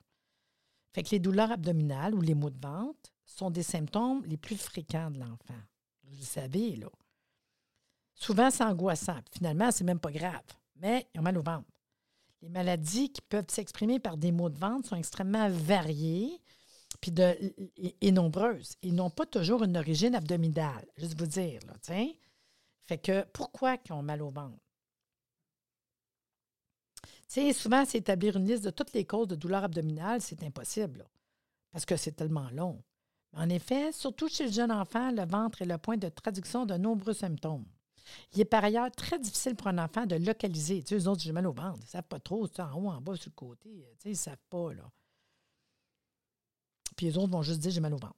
Fait 0.93 1.03
que 1.03 1.09
les 1.09 1.19
douleurs 1.19 1.51
abdominales 1.51 2.13
ou 2.15 2.21
les 2.21 2.35
maux 2.35 2.49
de 2.49 2.59
ventre 2.59 3.11
sont 3.25 3.49
des 3.49 3.63
symptômes 3.63 4.23
les 4.25 4.37
plus 4.37 4.57
fréquents 4.57 5.11
de 5.11 5.19
l'enfant. 5.19 5.61
Vous 6.03 6.15
le 6.15 6.23
savez, 6.23 6.75
là. 6.75 6.89
Souvent, 8.13 8.49
c'est 8.49 8.63
angoissant. 8.63 9.19
Finalement, 9.33 9.71
c'est 9.71 9.83
même 9.83 9.99
pas 9.99 10.11
grave 10.11 10.43
mais 10.75 11.07
ils 11.13 11.19
ont 11.19 11.23
mal 11.23 11.37
au 11.37 11.41
ventre. 11.41 11.67
Les 12.41 12.49
maladies 12.49 13.11
qui 13.11 13.21
peuvent 13.21 13.49
s'exprimer 13.49 13.99
par 13.99 14.17
des 14.17 14.31
maux 14.31 14.49
de 14.49 14.57
ventre 14.57 14.89
sont 14.89 14.95
extrêmement 14.95 15.49
variées 15.49 16.41
et, 18.01 18.11
nombreuses. 18.11 18.75
Ils 18.81 18.95
n'ont 18.95 19.09
pas 19.09 19.25
toujours 19.25 19.63
une 19.63 19.77
origine 19.77 20.15
abdominale, 20.15 20.85
juste 20.97 21.17
vous 21.17 21.25
dire. 21.25 21.59
Là, 21.67 21.73
fait 22.85 22.97
que 22.97 23.23
pourquoi 23.33 23.77
ils 23.85 23.93
ont 23.93 24.03
mal 24.03 24.21
au 24.21 24.29
ventre? 24.29 24.57
sais, 27.27 27.51
souvent, 27.53 27.83
c'est 27.85 27.97
établir 27.97 28.37
une 28.37 28.47
liste 28.47 28.63
de 28.63 28.69
toutes 28.69 28.93
les 28.93 29.05
causes 29.05 29.27
de 29.27 29.35
douleurs 29.35 29.63
abdominales, 29.63 30.21
c'est 30.21 30.43
impossible, 30.43 31.05
parce 31.71 31.85
que 31.85 31.97
c'est 31.97 32.13
tellement 32.13 32.49
long. 32.51 32.81
En 33.35 33.49
effet, 33.49 33.91
surtout 33.91 34.29
chez 34.29 34.45
le 34.45 34.51
jeune 34.51 34.71
enfant, 34.71 35.11
le 35.11 35.25
ventre 35.25 35.61
est 35.61 35.65
le 35.65 35.77
point 35.77 35.97
de 35.97 36.07
traduction 36.07 36.65
de 36.65 36.75
nombreux 36.75 37.13
symptômes. 37.13 37.65
Il 38.33 38.39
est 38.39 38.45
par 38.45 38.63
ailleurs 38.63 38.89
très 38.91 39.19
difficile 39.19 39.55
pour 39.55 39.67
un 39.67 39.77
enfant 39.77 40.05
de 40.05 40.15
localiser. 40.15 40.81
Tu 40.83 40.89
sais, 40.89 41.03
eux 41.03 41.09
autres, 41.09 41.21
j'ai 41.21 41.33
mal 41.33 41.45
au 41.45 41.51
ventre. 41.51 41.79
Ils 41.81 41.85
ne 41.85 41.89
savent 41.89 42.03
pas 42.03 42.19
trop, 42.19 42.47
en 42.59 42.73
haut, 42.73 42.89
en 42.89 43.01
bas, 43.01 43.15
sur 43.17 43.29
le 43.29 43.35
côté. 43.35 43.69
Tu 43.69 44.03
sais, 44.03 44.09
ils 44.09 44.11
ne 44.11 44.15
savent 44.15 44.37
pas, 44.49 44.73
là. 44.73 44.89
Puis 46.95 47.07
les 47.07 47.17
autres 47.17 47.31
vont 47.31 47.41
juste 47.41 47.59
dire 47.59 47.71
j'ai 47.71 47.81
mal 47.81 47.93
au 47.93 47.97
ventre. 47.97 48.15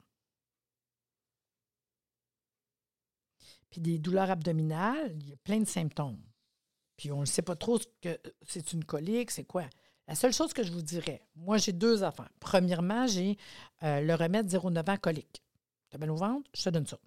Puis 3.72 3.82
des 3.82 3.98
douleurs 3.98 4.30
abdominales, 4.30 5.16
il 5.20 5.30
y 5.30 5.34
a 5.34 5.38
plein 5.38 5.60
de 5.60 5.66
symptômes. 5.66 6.22
Puis 6.96 7.12
on 7.12 7.22
ne 7.22 7.26
sait 7.26 7.42
pas 7.42 7.56
trop 7.56 7.80
ce 7.80 7.88
que 8.02 8.20
c'est 8.46 8.74
une 8.74 8.84
colique, 8.84 9.32
c'est 9.32 9.46
quoi. 9.46 9.66
La 10.08 10.16
seule 10.16 10.34
chose 10.34 10.54
que 10.54 10.64
je 10.64 10.72
vous 10.72 10.82
dirais, 10.82 11.22
moi 11.36 11.58
j'ai 11.58 11.74
deux 11.74 12.04
affaires. 12.04 12.32
Premièrement, 12.40 13.08
j'ai 13.08 13.38
euh, 13.84 14.02
le 14.02 14.16
remède 14.16 14.48
0,9 14.48 14.90
ans 14.90 14.98
colique. 14.98 15.44
Tu 15.90 15.96
as 15.96 16.00
mal 16.00 16.12
au 16.12 16.16
ventre, 16.16 16.50
je 16.56 16.64
te 16.64 16.70
donne 16.70 16.86
ça. 16.86 16.98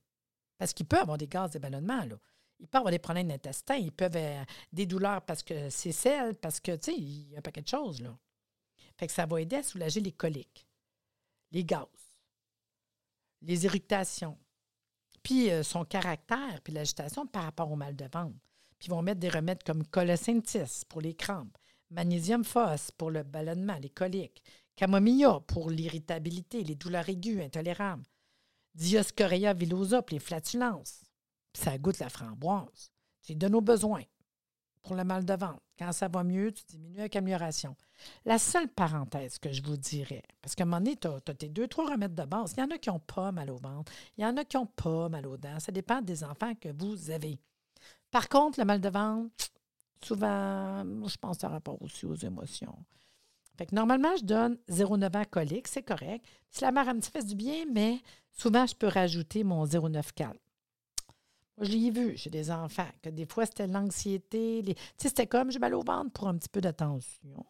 Parce 0.58 0.74
qu'il 0.74 0.86
peut 0.86 0.98
avoir 0.98 1.16
des 1.16 1.26
gaz 1.26 1.50
d'ébalonnement, 1.50 2.04
là. 2.04 2.16
Il 2.58 2.68
peut 2.68 2.76
avoir 2.76 2.90
des 2.90 2.98
problèmes 2.98 3.28
d'intestin, 3.28 3.76
ils 3.76 3.90
peuvent 3.90 4.14
avoir 4.14 4.44
des 4.70 4.84
douleurs 4.84 5.22
parce 5.22 5.42
que 5.42 5.70
c'est 5.70 5.92
sel, 5.92 6.34
parce 6.34 6.60
que, 6.60 6.76
tu 6.76 6.92
il 6.92 7.30
y 7.30 7.34
a 7.34 7.38
un 7.38 7.42
paquet 7.42 7.62
de 7.62 7.68
choses, 7.68 8.02
là. 8.02 8.14
Fait 8.98 9.06
que 9.06 9.12
ça 9.14 9.24
va 9.24 9.40
aider 9.40 9.56
à 9.56 9.62
soulager 9.62 10.00
les 10.00 10.12
coliques, 10.12 10.66
les 11.52 11.64
gaz, 11.64 11.86
les 13.40 13.64
irritations, 13.64 14.36
puis 15.22 15.50
euh, 15.50 15.62
son 15.62 15.86
caractère, 15.86 16.60
puis 16.62 16.74
l'agitation 16.74 17.26
par 17.26 17.44
rapport 17.44 17.72
au 17.72 17.76
mal 17.76 17.96
de 17.96 18.04
ventre. 18.12 18.36
Puis 18.78 18.88
ils 18.88 18.90
vont 18.90 19.00
mettre 19.00 19.20
des 19.20 19.30
remèdes 19.30 19.62
comme 19.62 19.86
colocyntis 19.86 20.84
pour 20.86 21.00
les 21.00 21.14
crampes, 21.14 21.56
magnésium 21.90 22.44
phos 22.44 22.90
pour 22.96 23.10
le 23.10 23.22
ballonnement, 23.22 23.78
les 23.80 23.90
coliques, 23.90 24.42
camomilla 24.76 25.40
pour 25.46 25.70
l'irritabilité, 25.70 26.64
les 26.64 26.74
douleurs 26.74 27.08
aiguës 27.08 27.44
intolérables, 27.44 28.04
dioscorea 28.74 29.52
villosa 29.54 30.02
pour 30.02 30.14
les 30.14 30.20
flatulences, 30.20 31.02
ça 31.52 31.76
goûte 31.78 31.98
la 31.98 32.08
framboise. 32.08 32.92
C'est 33.20 33.36
de 33.36 33.48
nos 33.48 33.60
besoins. 33.60 34.04
pour 34.82 34.94
le 34.94 35.04
mal 35.04 35.24
de 35.24 35.34
ventre. 35.34 35.60
Quand 35.78 35.92
ça 35.92 36.08
va 36.08 36.24
mieux, 36.24 36.52
tu 36.52 36.64
diminues 36.68 37.00
avec 37.00 37.16
amélioration. 37.16 37.76
La 38.24 38.38
seule 38.38 38.68
parenthèse 38.68 39.38
que 39.38 39.52
je 39.52 39.62
vous 39.62 39.76
dirais, 39.76 40.22
parce 40.40 40.54
qu'à 40.54 40.62
un 40.62 40.66
moment 40.66 40.80
donné, 40.80 40.96
tu 40.96 41.06
as, 41.06 41.34
tes 41.34 41.48
deux, 41.48 41.68
trois 41.68 41.90
remèdes 41.90 42.14
de 42.14 42.24
base. 42.24 42.54
Il 42.56 42.60
y 42.60 42.62
en 42.62 42.70
a 42.70 42.78
qui 42.78 42.88
n'ont 42.88 43.00
pas 43.00 43.32
mal 43.32 43.50
au 43.50 43.56
ventre. 43.56 43.92
Il 44.16 44.22
y 44.22 44.26
en 44.26 44.36
a 44.36 44.44
qui 44.44 44.56
n'ont 44.56 44.66
pas 44.66 45.08
mal 45.08 45.26
aux 45.26 45.36
dents. 45.36 45.60
Ça 45.60 45.72
dépend 45.72 46.00
des 46.00 46.24
enfants 46.24 46.54
que 46.54 46.68
vous 46.70 47.10
avez. 47.10 47.38
Par 48.10 48.28
contre, 48.28 48.58
le 48.58 48.64
mal 48.64 48.80
de 48.80 48.88
ventre, 48.88 49.30
souvent, 50.04 50.84
je 51.06 51.16
pense 51.16 51.38
que 51.38 51.46
rapport 51.46 51.80
aussi 51.82 52.06
aux 52.06 52.14
émotions. 52.14 52.76
Fait 53.56 53.70
normalement, 53.72 54.16
je 54.16 54.24
donne 54.24 54.56
0,9 54.70 55.16
ans 55.18 55.24
colique, 55.30 55.68
c'est 55.68 55.82
correct. 55.82 56.24
Si 56.50 56.62
la 56.62 56.72
mère 56.72 56.94
me 56.94 57.00
fait 57.00 57.24
du 57.24 57.34
bien, 57.34 57.66
mais 57.70 58.00
souvent, 58.32 58.66
je 58.66 58.74
peux 58.74 58.88
rajouter 58.88 59.44
mon 59.44 59.66
0,9 59.66 60.12
calme. 60.14 60.38
Moi, 61.58 61.66
je 61.66 61.72
l'ai 61.72 61.90
vu 61.90 62.16
chez 62.16 62.30
des 62.30 62.50
enfants, 62.50 62.88
que 63.02 63.10
des 63.10 63.26
fois, 63.26 63.44
c'était 63.44 63.66
l'anxiété. 63.66 64.62
Tu 64.64 64.72
sais, 64.96 65.08
c'était 65.08 65.26
comme 65.26 65.50
j'ai 65.50 65.58
mal 65.58 65.74
au 65.74 65.82
ventre 65.82 66.10
pour 66.12 66.28
un 66.28 66.36
petit 66.38 66.48
peu 66.48 66.62
d'attention. 66.62 67.44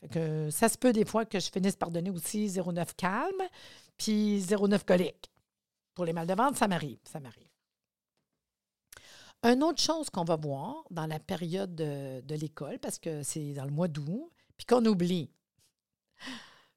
Fait 0.00 0.08
que 0.08 0.50
ça 0.50 0.68
se 0.68 0.78
peut 0.78 0.92
des 0.92 1.04
fois 1.04 1.24
que 1.26 1.38
je 1.38 1.50
finisse 1.50 1.76
par 1.76 1.90
donner 1.90 2.10
aussi 2.10 2.46
0,9 2.46 2.94
calme, 2.96 3.42
puis 3.96 4.40
0,9 4.40 4.84
colique. 4.84 5.30
Pour 5.94 6.04
les 6.04 6.12
mal 6.12 6.26
de 6.26 6.34
ventre, 6.34 6.56
ça 6.56 6.68
m'arrive. 6.68 6.98
Ça 7.04 7.20
m'arrive. 7.20 7.49
Une 9.42 9.62
autre 9.62 9.80
chose 9.80 10.10
qu'on 10.10 10.24
va 10.24 10.36
voir 10.36 10.84
dans 10.90 11.06
la 11.06 11.18
période 11.18 11.74
de, 11.74 12.34
l'école, 12.34 12.78
parce 12.78 12.98
que 12.98 13.22
c'est 13.22 13.54
dans 13.54 13.64
le 13.64 13.70
mois 13.70 13.88
d'août, 13.88 14.30
puis 14.58 14.66
qu'on 14.66 14.84
oublie. 14.84 15.30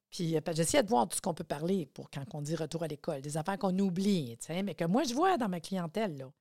Puis 0.09 0.37
euh, 0.37 0.41
j'essaie 0.53 0.81
de 0.81 0.87
voir 0.87 1.07
tout 1.07 1.17
ce 1.17 1.21
qu'on 1.21 1.33
peut 1.33 1.43
parler 1.43 1.87
pour 1.87 2.09
quand 2.09 2.23
on 2.33 2.41
dit 2.41 2.55
retour 2.55 2.83
à 2.83 2.87
l'école, 2.87 3.21
des 3.21 3.35
affaires 3.35 3.57
qu'on 3.57 3.77
oublie, 3.79 4.37
mais 4.63 4.75
que 4.75 4.85
moi 4.85 5.03
je 5.03 5.13
vois 5.13 5.37
dans 5.37 5.49
ma 5.49 5.59
clientèle, 5.59 6.17
là. 6.17 6.31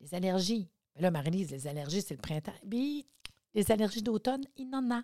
les 0.00 0.14
allergies. 0.14 0.68
Là, 0.98 1.10
Marie-Lise, 1.10 1.50
les 1.52 1.66
allergies, 1.68 2.02
c'est 2.02 2.14
le 2.14 2.20
printemps. 2.20 2.52
Les 2.64 3.70
allergies 3.70 4.02
d'automne, 4.02 4.44
il 4.56 4.74
en 4.74 4.90
a. 4.90 5.02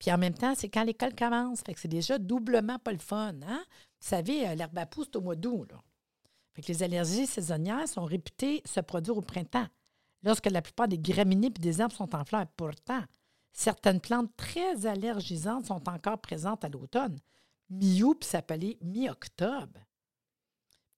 Puis 0.00 0.10
en 0.10 0.18
même 0.18 0.34
temps, 0.34 0.54
c'est 0.56 0.68
quand 0.68 0.82
l'école 0.82 1.14
commence. 1.14 1.60
Fait 1.60 1.72
que 1.72 1.80
c'est 1.80 1.88
déjà 1.88 2.18
doublement 2.18 2.80
pas 2.80 2.92
le 2.92 2.98
fun. 2.98 3.34
Hein? 3.46 3.64
Vous 4.00 4.08
savez, 4.08 4.48
euh, 4.48 4.54
l'herbe 4.56 4.76
à 4.76 4.86
pousse, 4.86 5.10
au 5.14 5.20
mois 5.20 5.36
d'août. 5.36 5.70
Fait 6.52 6.62
que 6.62 6.68
les 6.68 6.82
allergies 6.82 7.26
saisonnières 7.26 7.88
sont 7.88 8.04
réputées 8.04 8.60
se 8.64 8.80
produire 8.80 9.16
au 9.16 9.22
printemps 9.22 9.68
lorsque 10.24 10.50
la 10.50 10.62
plupart 10.62 10.88
des 10.88 10.98
graminées 10.98 11.48
et 11.48 11.50
des 11.50 11.80
arbres 11.80 11.94
sont 11.94 12.14
en 12.14 12.24
fleurs. 12.24 12.46
Pourtant, 12.56 13.02
certaines 13.52 14.00
plantes 14.00 14.34
très 14.36 14.86
allergisantes 14.86 15.66
sont 15.66 15.88
encore 15.88 16.18
présentes 16.18 16.64
à 16.64 16.68
l'automne. 16.68 17.18
Mi-août 17.70 18.18
puis 18.20 18.28
s'appelait 18.28 18.78
mi-octobre. 18.82 19.78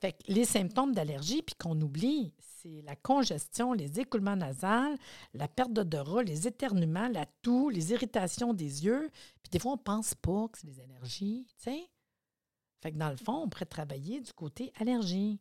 Fait 0.00 0.12
que 0.12 0.30
les 0.30 0.44
symptômes 0.44 0.94
d'allergie, 0.94 1.42
puis 1.42 1.54
qu'on 1.58 1.80
oublie, 1.80 2.34
c'est 2.38 2.82
la 2.82 2.96
congestion, 2.96 3.72
les 3.72 3.98
écoulements 3.98 4.36
nasales, 4.36 4.96
la 5.32 5.48
perte 5.48 5.72
d'odorat, 5.72 6.22
les 6.22 6.46
éternuements, 6.46 7.08
la 7.08 7.24
toux, 7.42 7.70
les 7.70 7.92
irritations 7.92 8.52
des 8.52 8.84
yeux. 8.84 9.10
Puis 9.42 9.50
des 9.50 9.58
fois, 9.58 9.72
on 9.72 9.78
pense 9.78 10.14
pas 10.14 10.48
que 10.48 10.58
c'est 10.58 10.66
des 10.66 10.80
allergies, 10.80 11.46
tu. 11.62 11.70
Fait 12.82 12.92
que 12.92 12.98
dans 12.98 13.10
le 13.10 13.16
fond, 13.16 13.44
on 13.44 13.48
pourrait 13.48 13.64
travailler 13.64 14.20
du 14.20 14.32
côté 14.32 14.72
allergie. 14.78 15.40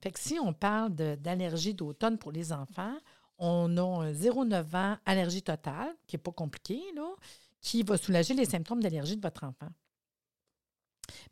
Fait 0.00 0.10
que 0.10 0.20
si 0.20 0.38
on 0.38 0.52
parle 0.52 0.94
d'allergie 0.94 1.74
d'automne 1.74 2.18
pour 2.18 2.32
les 2.32 2.52
enfants, 2.52 2.96
on 3.38 3.76
a 3.76 3.82
un 3.82 4.12
0,9 4.12 4.76
ans 4.76 4.98
allergie 5.06 5.42
totale, 5.42 5.94
qui 6.06 6.16
n'est 6.16 6.22
pas 6.22 6.32
compliqué, 6.32 6.80
qui 7.60 7.82
va 7.82 7.96
soulager 7.96 8.34
les 8.34 8.44
symptômes 8.44 8.82
d'allergie 8.82 9.16
de 9.16 9.22
votre 9.22 9.44
enfant. 9.44 9.70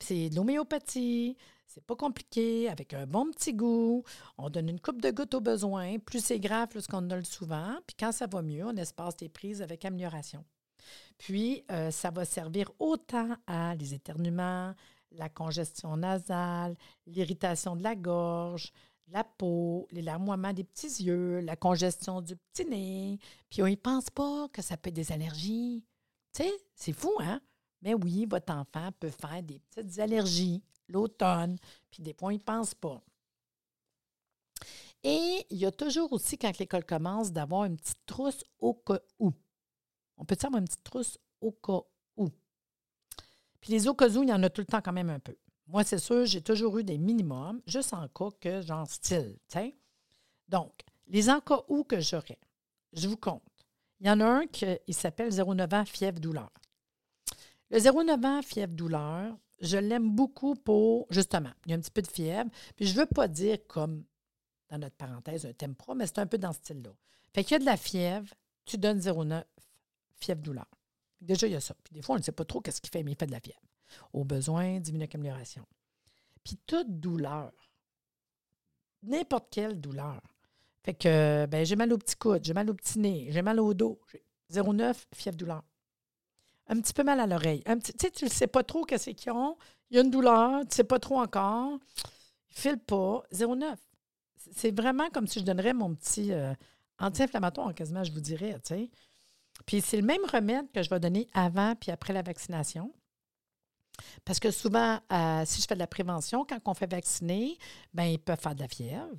C'est 0.01 0.31
de 0.31 0.37
l'homéopathie, 0.37 1.37
c'est 1.67 1.85
pas 1.85 1.97
compliqué, 1.97 2.69
avec 2.69 2.93
un 2.93 3.07
bon 3.07 3.31
petit 3.31 3.55
goût. 3.55 4.05
On 4.37 4.51
donne 4.51 4.69
une 4.69 4.81
coupe 4.81 5.01
de 5.01 5.11
gouttes 5.11 5.35
au 5.35 5.41
besoin. 5.41 5.99
Plus 5.99 6.23
c'est 6.23 6.41
grave, 6.41 6.69
plus 6.69 6.87
qu'on 6.87 7.03
donne 7.03 7.25
souvent. 7.25 7.79
Puis 7.87 7.97
quand 7.99 8.13
ça 8.13 8.27
va 8.27 8.43
mieux, 8.43 8.65
on 8.65 8.77
espace 8.77 9.15
les 9.21 9.29
prises 9.29 9.63
avec 9.63 9.85
amélioration. 9.85 10.45
Puis, 11.19 11.65
euh, 11.71 11.91
ça 11.91 12.11
va 12.11 12.25
servir 12.25 12.71
autant 12.79 13.37
à 13.47 13.75
les 13.75 13.95
éternuements, 13.95 14.75
la 15.15 15.29
congestion 15.29 15.97
nasale, 15.97 16.77
l'irritation 17.07 17.77
de 17.77 17.83
la 17.83 17.95
gorge, 17.95 18.73
la 19.09 19.25
peau, 19.25 19.87
les 19.91 20.03
larmoiements 20.03 20.53
des 20.53 20.65
petits 20.65 21.03
yeux, 21.03 21.41
la 21.41 21.57
congestion 21.57 22.21
du 22.21 22.37
petit 22.37 22.65
nez. 22.65 23.19
Puis 23.51 23.63
on 23.63 23.67
n'y 23.67 23.77
pense 23.77 24.11
pas 24.11 24.49
que 24.49 24.63
ça 24.63 24.77
peut 24.77 24.89
être 24.89 24.95
des 24.95 25.13
allergies. 25.13 25.85
Tu 26.33 26.43
sais, 26.43 26.53
c'est 26.75 26.93
fou, 26.93 27.13
hein? 27.21 27.41
Mais 27.83 27.95
oui, 27.95 28.27
votre 28.27 28.53
enfant 28.53 28.91
peut 28.99 29.11
faire 29.11 29.43
des 29.43 29.59
petites 29.59 29.99
allergies 29.99 30.63
l'automne, 30.89 31.57
puis 31.91 32.03
des 32.03 32.13
fois, 32.13 32.33
il 32.33 32.39
ne 32.39 32.43
pense 32.43 32.75
pas. 32.75 33.03
Et 35.03 35.47
il 35.51 35.59
y 35.59 35.67
a 35.67 35.73
toujours 35.73 36.13
aussi, 36.13 36.39
quand 36.39 36.57
l'école 36.59 36.85
commence, 36.85 37.33
d'avoir 37.33 37.65
une 37.65 37.77
petite 37.77 38.07
trousse 38.07 38.45
au 38.61 38.75
cas 38.75 39.01
où. 39.19 39.33
On 40.17 40.25
peut 40.25 40.37
avoir 40.43 40.61
une 40.61 40.69
petite 40.69 40.85
trousse 40.85 41.19
au 41.41 41.51
cas. 41.51 41.81
Puis 43.63 43.73
les 43.73 43.89
au 43.89 43.95
cas 43.95 44.09
il 44.09 44.29
y 44.29 44.33
en 44.33 44.43
a 44.43 44.51
tout 44.51 44.61
le 44.61 44.67
temps 44.67 44.83
quand 44.83 44.93
même 44.93 45.09
un 45.09 45.21
peu. 45.21 45.37
Moi, 45.69 45.85
c'est 45.85 45.99
sûr, 45.99 46.27
j'ai 46.27 46.43
toujours 46.43 46.77
eu 46.79 46.85
des 46.85 46.99
minimums, 46.99 47.63
juste 47.65 47.95
en 47.95 48.07
cas 48.09 48.29
que 48.41 48.61
genre 48.61 48.87
style. 48.89 49.39
Donc, 50.49 50.73
les 51.07 51.31
en 51.31 51.41
cas 51.41 51.63
où 51.69 51.85
que 51.85 52.01
j'aurais, 52.01 52.39
je 52.93 53.09
vous 53.09 53.17
compte. 53.17 53.43
Il 54.01 54.09
y 54.09 54.11
en 54.11 54.21
a 54.21 54.27
un 54.27 54.47
qui 54.49 54.93
s'appelle 54.93 55.33
09 55.33 55.73
ans 55.73 55.85
fièvre-douleur. 55.87 56.51
Le 57.71 57.79
09 57.79 58.25
ans 58.25 58.43
fièvre-douleur, 58.43 59.39
je 59.61 59.77
l'aime 59.77 60.11
beaucoup 60.11 60.57
pour, 60.57 61.07
justement, 61.09 61.53
il 61.65 61.71
y 61.71 61.75
a 61.75 61.77
un 61.77 61.81
petit 61.81 61.93
peu 61.93 62.03
de 62.03 62.09
fièvre. 62.09 62.51
Puis 62.75 62.87
je 62.87 62.95
ne 62.95 62.99
veux 62.99 63.07
pas 63.07 63.29
dire 63.29 63.59
comme, 63.69 64.05
dans 64.71 64.79
notre 64.79 64.97
parenthèse, 64.97 65.47
un 65.47 65.53
tempra, 65.53 65.95
mais 65.95 66.07
c'est 66.07 66.19
un 66.19 66.27
peu 66.27 66.37
dans 66.37 66.53
ce 66.53 66.59
style-là. 66.59 66.91
Fait 67.33 67.45
qu'il 67.45 67.53
y 67.53 67.57
a 67.57 67.59
de 67.61 67.65
la 67.65 67.77
fièvre, 67.77 68.35
tu 68.65 68.77
donnes 68.77 68.99
0,9 68.99 69.45
fièvre-douleur. 70.17 70.67
Déjà, 71.23 71.47
il 71.47 71.53
y 71.53 71.57
a 71.57 71.61
ça. 71.61 71.75
Puis 71.83 71.95
des 71.95 72.03
fois, 72.03 72.17
on 72.17 72.19
ne 72.19 72.23
sait 72.23 72.33
pas 72.33 72.45
trop 72.45 72.61
qu'est-ce 72.61 72.81
qu'il 72.81 72.91
fait, 72.91 73.03
mais 73.03 73.13
il 73.13 73.17
fait 73.17 73.27
de 73.27 73.33
la 73.33 73.41
fièvre. 73.41 73.61
Au 74.13 74.25
besoin, 74.25 74.81
diminue 74.81 75.09
amélioration. 75.13 75.67
Puis 76.45 76.59
toute 76.67 77.01
douleur, 77.01 77.53
n'importe 79.03 79.47
quelle 79.51 79.81
douleur. 79.81 80.21
Fait 80.85 80.95
que, 80.95 81.47
ben, 81.47 81.65
j'ai 81.65 81.77
mal 81.77 81.93
au 81.93 81.99
petit 81.99 82.17
coude, 82.17 82.45
j'ai 82.45 82.55
mal 82.55 82.69
au 82.69 82.75
petit 82.75 82.99
nez, 82.99 83.29
j'ai 83.31 83.43
mal 83.43 83.61
au 83.61 83.73
dos. 83.73 84.01
0,9 84.51 85.07
fièvre-douleur 85.15 85.63
un 86.69 86.81
petit 86.81 86.93
peu 86.93 87.05
mal 87.05 87.21
à 87.21 87.27
l'oreille. 87.27 87.63
Un 87.67 87.79
petit, 87.79 87.93
tu 87.93 88.07
sais, 88.07 88.11
tu 88.11 88.25
ne 88.25 88.31
sais 88.31 88.47
pas 88.47 88.63
trop 88.63 88.85
qu'est-ce 88.85 89.11
qu'ils 89.11 89.33
ont. 89.33 89.57
Il 89.91 89.97
y 89.97 89.99
a 89.99 90.03
une 90.03 90.11
douleur, 90.11 90.61
tu 90.61 90.67
ne 90.67 90.73
sais 90.73 90.85
pas 90.85 90.99
trop 90.99 91.21
encore. 91.21 91.79
Il 92.51 92.57
file 92.57 92.79
pas. 92.79 93.23
0,9. 93.33 93.77
C'est 94.53 94.75
vraiment 94.75 95.09
comme 95.11 95.27
si 95.27 95.41
je 95.41 95.45
donnerais 95.45 95.75
mon 95.75 95.95
petit 95.95 96.33
euh, 96.33 96.53
anti-inflammatoire, 96.99 97.75
quasiment, 97.75 98.05
je 98.05 98.13
vous 98.13 98.21
dirais, 98.21 98.55
tu 98.65 98.75
sais. 98.75 98.91
Puis 99.67 99.81
c'est 99.81 99.97
le 99.97 100.07
même 100.07 100.25
remède 100.31 100.71
que 100.73 100.83
je 100.83 100.91
vais 100.91 101.01
donner 101.01 101.29
avant 101.33 101.75
puis 101.75 101.91
après 101.91 102.13
la 102.13 102.23
vaccination. 102.23 102.93
Parce 104.25 104.41
que 104.41 104.51
souvent, 104.51 104.99
euh, 105.13 105.43
si 105.45 105.61
je 105.61 105.67
fais 105.67 105.75
de 105.75 105.79
la 105.79 105.87
prévention, 105.87 106.45
quand 106.49 106.59
on 106.67 106.75
fait 106.75 106.91
vacciner, 106.91 107.59
ben 107.93 108.05
ils 108.05 108.19
peuvent 108.19 108.41
faire 108.41 108.55
de 108.55 108.61
la 108.61 108.69
fièvre. 108.69 109.17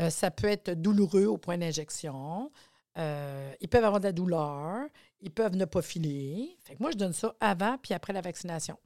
Euh, 0.00 0.10
ça 0.10 0.30
peut 0.30 0.48
être 0.48 0.70
douloureux 0.70 1.26
au 1.26 1.38
point 1.38 1.58
d'injection. 1.58 2.50
ils 2.96 3.68
peuvent 3.68 3.84
avoir 3.84 4.00
de 4.00 4.06
la 4.06 4.12
douleur. 4.12 4.86
Ils 5.20 5.30
peuvent 5.30 5.56
ne 5.56 5.64
pas 5.64 5.82
filer. 5.82 6.56
Fait 6.62 6.74
que 6.74 6.82
moi, 6.82 6.90
je 6.90 6.96
donne 6.96 7.12
ça 7.12 7.34
avant 7.40 7.78
puis 7.78 7.94
après 7.94 8.12
la 8.12 8.20
vaccination. 8.20 8.76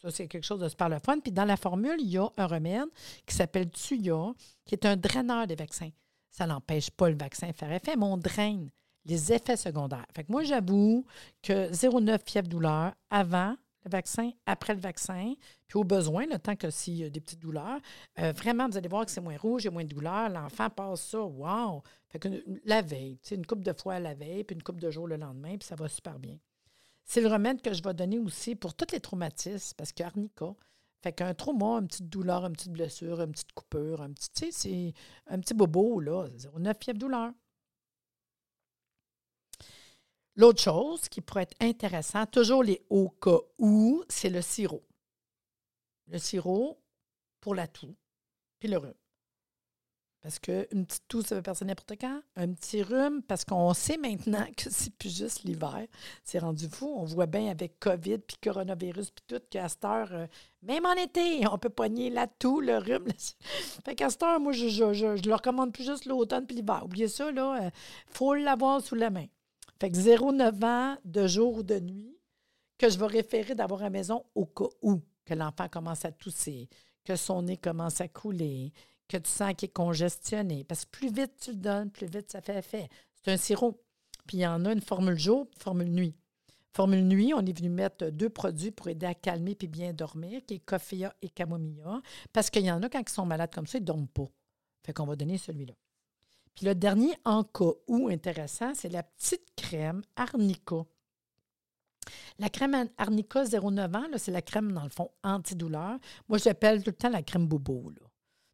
Ça, 0.00 0.10
c'est 0.10 0.28
quelque 0.28 0.44
chose 0.44 0.60
de 0.60 0.68
super. 0.68 0.88
Puis 1.22 1.32
dans 1.32 1.44
la 1.44 1.56
formule, 1.56 1.96
il 1.98 2.10
y 2.10 2.18
a 2.18 2.28
un 2.36 2.46
remède 2.46 2.88
qui 3.26 3.34
s'appelle 3.34 3.68
Tuya, 3.70 4.32
qui 4.64 4.74
est 4.74 4.86
un 4.86 4.96
draineur 4.96 5.46
des 5.46 5.56
vaccins. 5.56 5.90
Ça 6.30 6.46
n'empêche 6.46 6.90
pas 6.90 7.08
le 7.08 7.16
vaccin 7.16 7.48
de 7.48 7.52
faire 7.52 7.72
effet, 7.72 7.96
mais 7.96 8.04
on 8.04 8.16
draine 8.16 8.70
les 9.08 9.32
effets 9.32 9.56
secondaires. 9.56 10.06
Fait 10.14 10.24
que 10.24 10.30
moi, 10.30 10.44
j'avoue 10.44 11.04
que 11.42 11.70
0,9 11.72 12.18
fièvre 12.24 12.48
douleur 12.48 12.92
avant 13.10 13.56
le 13.84 13.90
vaccin, 13.90 14.30
après 14.46 14.74
le 14.74 14.80
vaccin, 14.80 15.34
puis 15.66 15.78
au 15.78 15.84
besoin, 15.84 16.26
le 16.26 16.38
temps 16.38 16.56
que 16.56 16.68
s'il 16.70 16.96
y 16.96 17.04
a 17.04 17.10
des 17.10 17.20
petites 17.20 17.40
douleurs, 17.40 17.78
euh, 18.18 18.32
vraiment, 18.32 18.68
vous 18.68 18.76
allez 18.76 18.88
voir 18.88 19.06
que 19.06 19.10
c'est 19.10 19.20
moins 19.20 19.36
rouge, 19.36 19.62
il 19.62 19.66
y 19.66 19.68
a 19.68 19.70
moins 19.70 19.84
de 19.84 19.88
douleur, 19.88 20.28
l'enfant 20.28 20.68
passe 20.68 21.02
ça, 21.02 21.22
wow! 21.22 21.82
Fait 22.08 22.18
que 22.18 22.28
la 22.64 22.82
veille, 22.82 23.18
une 23.30 23.46
coupe 23.46 23.64
de 23.64 23.72
fois 23.72 23.98
la 23.98 24.14
veille, 24.14 24.44
puis 24.44 24.54
une 24.54 24.62
coupe 24.62 24.80
de 24.80 24.90
jours 24.90 25.06
le 25.06 25.16
lendemain, 25.16 25.56
puis 25.56 25.66
ça 25.66 25.76
va 25.76 25.88
super 25.88 26.18
bien. 26.18 26.38
C'est 27.04 27.20
le 27.20 27.28
remède 27.28 27.62
que 27.62 27.72
je 27.72 27.82
vais 27.82 27.94
donner 27.94 28.18
aussi 28.18 28.54
pour 28.54 28.74
tous 28.74 28.92
les 28.92 29.00
traumatismes, 29.00 29.74
parce 29.76 29.92
qu'arnica, 29.92 30.54
fait 31.02 31.12
qu'un 31.12 31.32
trauma, 31.32 31.78
une 31.78 31.86
petite 31.86 32.08
douleur, 32.08 32.44
une 32.44 32.52
petite 32.52 32.72
blessure, 32.72 33.20
une 33.22 33.30
petite 33.30 33.52
coupure, 33.52 34.02
un 34.02 34.12
petit, 34.12 34.52
c'est 34.52 34.92
un 35.28 35.38
petit 35.38 35.54
bobo, 35.54 36.00
là, 36.00 36.26
0,9 36.36 36.74
fièvre 36.82 36.98
douleur. 36.98 37.32
L'autre 40.38 40.62
chose 40.62 41.08
qui 41.08 41.20
pourrait 41.20 41.42
être 41.42 41.56
intéressant, 41.60 42.24
toujours 42.24 42.62
les 42.62 42.80
hauts 42.90 43.08
cas 43.08 43.40
où, 43.58 44.04
c'est 44.08 44.30
le 44.30 44.40
sirop. 44.40 44.84
Le 46.06 46.18
sirop 46.18 46.80
pour 47.40 47.56
la 47.56 47.66
toux, 47.66 47.96
puis 48.60 48.68
le 48.68 48.78
rhume. 48.78 48.94
Parce 50.22 50.38
qu'une 50.38 50.86
petite 50.86 51.08
toux, 51.08 51.22
ça 51.22 51.34
peut 51.34 51.42
passer 51.42 51.64
n'importe 51.64 51.94
quand. 52.00 52.20
Un 52.36 52.52
petit 52.52 52.84
rhume, 52.84 53.20
parce 53.22 53.44
qu'on 53.44 53.74
sait 53.74 53.96
maintenant 53.96 54.46
que 54.56 54.70
c'est 54.70 54.94
plus 54.94 55.16
juste 55.16 55.42
l'hiver. 55.42 55.86
C'est 56.22 56.38
rendu 56.38 56.68
fou. 56.68 56.86
On 56.96 57.04
voit 57.04 57.26
bien 57.26 57.50
avec 57.50 57.80
COVID, 57.80 58.18
puis 58.18 58.36
coronavirus, 58.40 59.10
puis 59.10 59.24
tout, 59.26 59.42
qu'à 59.50 59.68
cette 59.68 59.84
heure, 59.84 60.12
euh, 60.12 60.26
même 60.62 60.86
en 60.86 60.94
été, 60.94 61.48
on 61.48 61.58
peut 61.58 61.68
pogner 61.68 62.10
la 62.10 62.28
toux, 62.28 62.60
le 62.60 62.78
rhume. 62.78 63.08
fait 63.84 63.96
qu'à 63.96 64.08
cette 64.08 64.22
heure, 64.22 64.38
moi, 64.38 64.52
je, 64.52 64.68
je, 64.68 64.92
je, 64.92 65.28
leur 65.28 65.38
recommande 65.38 65.72
plus 65.72 65.84
juste 65.84 66.04
l'automne 66.04 66.46
puis 66.46 66.54
l'hiver. 66.54 66.82
Oubliez 66.84 67.08
ça, 67.08 67.32
là. 67.32 67.58
Il 67.60 67.66
euh, 67.66 67.70
faut 68.06 68.34
l'avoir 68.34 68.80
sous 68.80 68.94
la 68.94 69.10
main. 69.10 69.26
Fait 69.80 69.90
que 69.90 69.96
0,9 69.96 70.64
ans 70.64 70.98
de 71.04 71.26
jour 71.26 71.58
ou 71.58 71.62
de 71.62 71.78
nuit, 71.78 72.18
que 72.78 72.88
je 72.88 72.98
vais 72.98 73.06
référer 73.06 73.54
d'avoir 73.54 73.80
à 73.80 73.84
la 73.84 73.90
maison 73.90 74.24
au 74.34 74.46
cas 74.46 74.68
où 74.82 75.00
que 75.24 75.34
l'enfant 75.34 75.68
commence 75.68 76.04
à 76.04 76.12
tousser, 76.12 76.68
que 77.04 77.16
son 77.16 77.42
nez 77.42 77.56
commence 77.56 78.00
à 78.00 78.08
couler, 78.08 78.72
que 79.08 79.16
tu 79.16 79.30
sens 79.30 79.54
qu'il 79.54 79.68
est 79.68 79.72
congestionné. 79.72 80.64
Parce 80.64 80.84
que 80.84 80.90
plus 80.90 81.12
vite 81.12 81.32
tu 81.40 81.50
le 81.50 81.56
donnes, 81.56 81.90
plus 81.90 82.06
vite 82.06 82.30
ça 82.30 82.40
fait 82.40 82.58
effet. 82.58 82.88
C'est 83.22 83.32
un 83.32 83.36
sirop. 83.36 83.80
Puis 84.26 84.38
il 84.38 84.40
y 84.40 84.46
en 84.46 84.64
a 84.64 84.72
une 84.72 84.80
formule 84.80 85.18
jour, 85.18 85.48
une 85.52 85.62
formule 85.62 85.90
nuit. 85.90 86.14
Formule 86.74 87.06
nuit, 87.06 87.32
on 87.34 87.44
est 87.44 87.56
venu 87.56 87.70
mettre 87.70 88.10
deux 88.10 88.28
produits 88.28 88.70
pour 88.70 88.88
aider 88.88 89.06
à 89.06 89.14
calmer 89.14 89.54
puis 89.54 89.68
bien 89.68 89.92
dormir, 89.92 90.42
qui 90.46 90.54
est 90.54 90.58
coffea 90.58 91.14
et 91.22 91.28
camomilla. 91.28 92.00
Parce 92.32 92.50
qu'il 92.50 92.64
y 92.64 92.70
en 92.70 92.82
a 92.82 92.88
quand 92.88 93.00
ils 93.00 93.12
sont 93.12 93.26
malades 93.26 93.52
comme 93.52 93.66
ça, 93.66 93.78
ils 93.78 93.82
ne 93.82 93.86
dorment 93.86 94.08
pas. 94.08 94.26
Fait 94.84 94.92
qu'on 94.92 95.06
va 95.06 95.16
donner 95.16 95.38
celui-là. 95.38 95.74
Puis 96.58 96.66
le 96.66 96.74
dernier, 96.74 97.14
en 97.24 97.44
cas 97.44 97.70
où 97.86 98.08
intéressant, 98.08 98.74
c'est 98.74 98.88
la 98.88 99.04
petite 99.04 99.46
crème 99.54 100.02
Arnica. 100.16 100.82
La 102.40 102.48
crème 102.48 102.88
Arnica 102.98 103.44
09 103.44 103.94
ans, 103.94 104.06
c'est 104.16 104.32
la 104.32 104.42
crème, 104.42 104.72
dans 104.72 104.82
le 104.82 104.90
fond, 104.90 105.08
antidouleur. 105.22 106.00
Moi, 106.28 106.38
j'appelle 106.38 106.82
tout 106.82 106.90
le 106.90 106.96
temps 106.96 107.10
la 107.10 107.22
crème 107.22 107.46
bobo. 107.46 107.92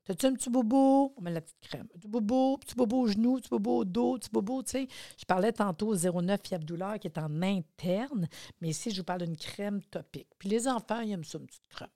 T'as-tu 0.05 0.27
un 0.27 0.35
petit 0.35 0.51
bobo? 0.51 1.15
On 1.17 1.23
met 1.23 1.31
la 1.31 1.41
petite 1.41 1.61
crème. 1.63 1.87
Petit 1.87 2.07
bobo, 2.07 2.59
petit 2.59 2.75
bobo 2.75 3.01
au 3.01 3.07
genou, 3.07 3.37
petit 3.37 3.49
bobo 3.49 3.79
au 3.79 3.85
dos, 3.87 4.19
petit 4.19 4.29
bobo, 4.31 4.63
tu 4.63 4.73
sais. 4.73 4.89
Je 5.17 5.25
parlais 5.25 5.53
tantôt 5.53 5.95
09 5.97 6.43
fièvre 6.47 6.65
douleur 6.65 6.99
qui 6.99 7.07
est 7.07 7.17
en 7.17 7.41
interne, 7.41 8.29
mais 8.61 8.69
ici, 8.69 8.91
je 8.91 8.99
vous 8.99 9.05
parle 9.05 9.23
d'une 9.23 9.39
crème 9.39 9.81
topique. 9.85 10.29
Puis 10.39 10.51
les 10.51 10.69
enfants, 10.69 11.01
ils 11.01 11.13
aiment 11.13 11.25
ça, 11.25 11.39
une 11.39 11.47
petite 11.47 11.69
crème. 11.69 11.89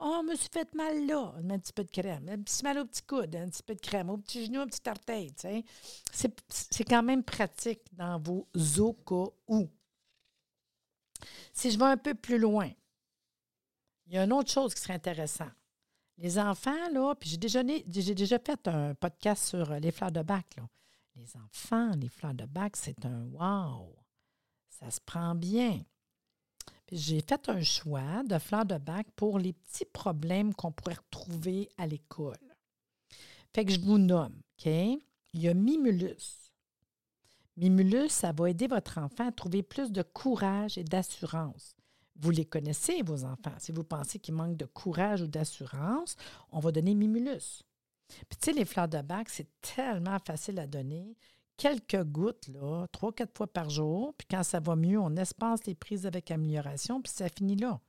Oh, 0.00 0.20
je 0.22 0.30
me 0.30 0.36
suis 0.36 0.48
fait 0.52 0.72
mal 0.74 1.06
là. 1.06 1.34
On 1.36 1.50
un 1.50 1.58
petit 1.58 1.72
peu 1.72 1.82
de 1.82 1.90
crème. 1.90 2.28
Un 2.28 2.40
petit 2.40 2.62
mal 2.62 2.78
au 2.78 2.84
petit 2.84 3.02
coude, 3.02 3.34
un 3.34 3.48
petit 3.48 3.62
peu 3.62 3.74
de 3.74 3.80
crème. 3.80 4.10
Au 4.10 4.16
petit 4.16 4.46
genou, 4.46 4.60
un 4.60 4.66
petit 4.66 4.88
orteil. 4.88 5.32
C'est 6.12 6.84
quand 6.84 7.02
même 7.02 7.24
pratique 7.24 7.82
dans 7.92 8.18
vos 8.20 8.46
au 8.78 8.92
cas. 8.92 9.32
Si 11.52 11.70
je 11.70 11.78
vais 11.78 11.86
un 11.86 11.96
peu 11.96 12.14
plus 12.14 12.38
loin, 12.38 12.70
il 14.06 14.14
y 14.14 14.18
a 14.18 14.24
une 14.24 14.32
autre 14.32 14.50
chose 14.50 14.72
qui 14.72 14.80
serait 14.80 14.94
intéressante. 14.94 15.52
Les 16.16 16.38
enfants, 16.38 16.88
là, 16.92 17.14
puis 17.14 17.30
j'ai 17.30 17.36
déjà, 17.36 17.62
déjà 17.62 18.38
fait 18.38 18.68
un 18.68 18.94
podcast 18.94 19.46
sur 19.46 19.72
les 19.74 19.90
fleurs 19.90 20.12
de 20.12 20.22
bac. 20.22 20.46
Là. 20.56 20.68
Les 21.16 21.36
enfants, 21.36 21.90
les 21.96 22.08
fleurs 22.08 22.34
de 22.34 22.44
bac, 22.44 22.76
c'est 22.76 23.04
un 23.04 23.26
wow! 23.32 23.94
Ça 24.68 24.90
se 24.90 25.00
prend 25.00 25.34
bien. 25.34 25.82
J'ai 26.90 27.20
fait 27.20 27.48
un 27.48 27.62
choix 27.62 28.22
de 28.24 28.38
fleurs 28.38 28.64
de 28.64 28.78
bac 28.78 29.06
pour 29.14 29.38
les 29.38 29.52
petits 29.52 29.84
problèmes 29.84 30.54
qu'on 30.54 30.72
pourrait 30.72 30.96
retrouver 30.96 31.68
à 31.76 31.86
l'école. 31.86 32.36
Fait 33.54 33.64
que 33.64 33.72
je 33.72 33.80
vous 33.80 33.98
nomme, 33.98 34.40
OK? 34.58 34.66
Il 34.66 35.42
y 35.42 35.48
a 35.48 35.54
Mimulus. 35.54 36.52
Mimulus, 37.56 38.10
ça 38.10 38.32
va 38.32 38.48
aider 38.48 38.68
votre 38.68 38.98
enfant 38.98 39.28
à 39.28 39.32
trouver 39.32 39.62
plus 39.62 39.92
de 39.92 40.02
courage 40.02 40.78
et 40.78 40.84
d'assurance. 40.84 41.74
Vous 42.16 42.30
les 42.30 42.44
connaissez, 42.44 43.02
vos 43.02 43.24
enfants. 43.24 43.54
Si 43.58 43.72
vous 43.72 43.84
pensez 43.84 44.18
qu'ils 44.18 44.34
manquent 44.34 44.56
de 44.56 44.64
courage 44.64 45.22
ou 45.22 45.26
d'assurance, 45.26 46.16
on 46.50 46.60
va 46.60 46.72
donner 46.72 46.94
Mimulus. 46.94 47.62
Puis, 48.28 48.38
tu 48.40 48.46
sais, 48.46 48.52
les 48.52 48.64
fleurs 48.64 48.88
de 48.88 49.00
bac, 49.02 49.28
c'est 49.28 49.48
tellement 49.60 50.18
facile 50.24 50.58
à 50.58 50.66
donner. 50.66 51.16
Quelques 51.58 52.04
gouttes, 52.04 52.48
là, 52.48 52.86
trois, 52.92 53.12
quatre 53.12 53.36
fois 53.36 53.46
par 53.46 53.68
jour. 53.68 54.14
Puis, 54.16 54.26
quand 54.30 54.44
ça 54.44 54.60
va 54.60 54.76
mieux, 54.76 54.98
on 54.98 55.14
espace 55.16 55.66
les 55.66 55.74
prises 55.74 56.06
avec 56.06 56.30
amélioration, 56.30 57.02
puis 57.02 57.12
ça 57.12 57.28
finit 57.28 57.56
là. 57.56 57.80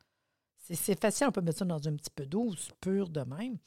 C'est 0.58 1.00
facile, 1.00 1.28
on 1.28 1.32
peut 1.32 1.42
mettre 1.42 1.60
ça 1.60 1.66
dans 1.66 1.88
un 1.88 1.96
petit 1.96 2.12
peu 2.14 2.26
d'eau, 2.26 2.54
pur 2.82 3.10
de 3.10 3.22
même. 3.22 3.58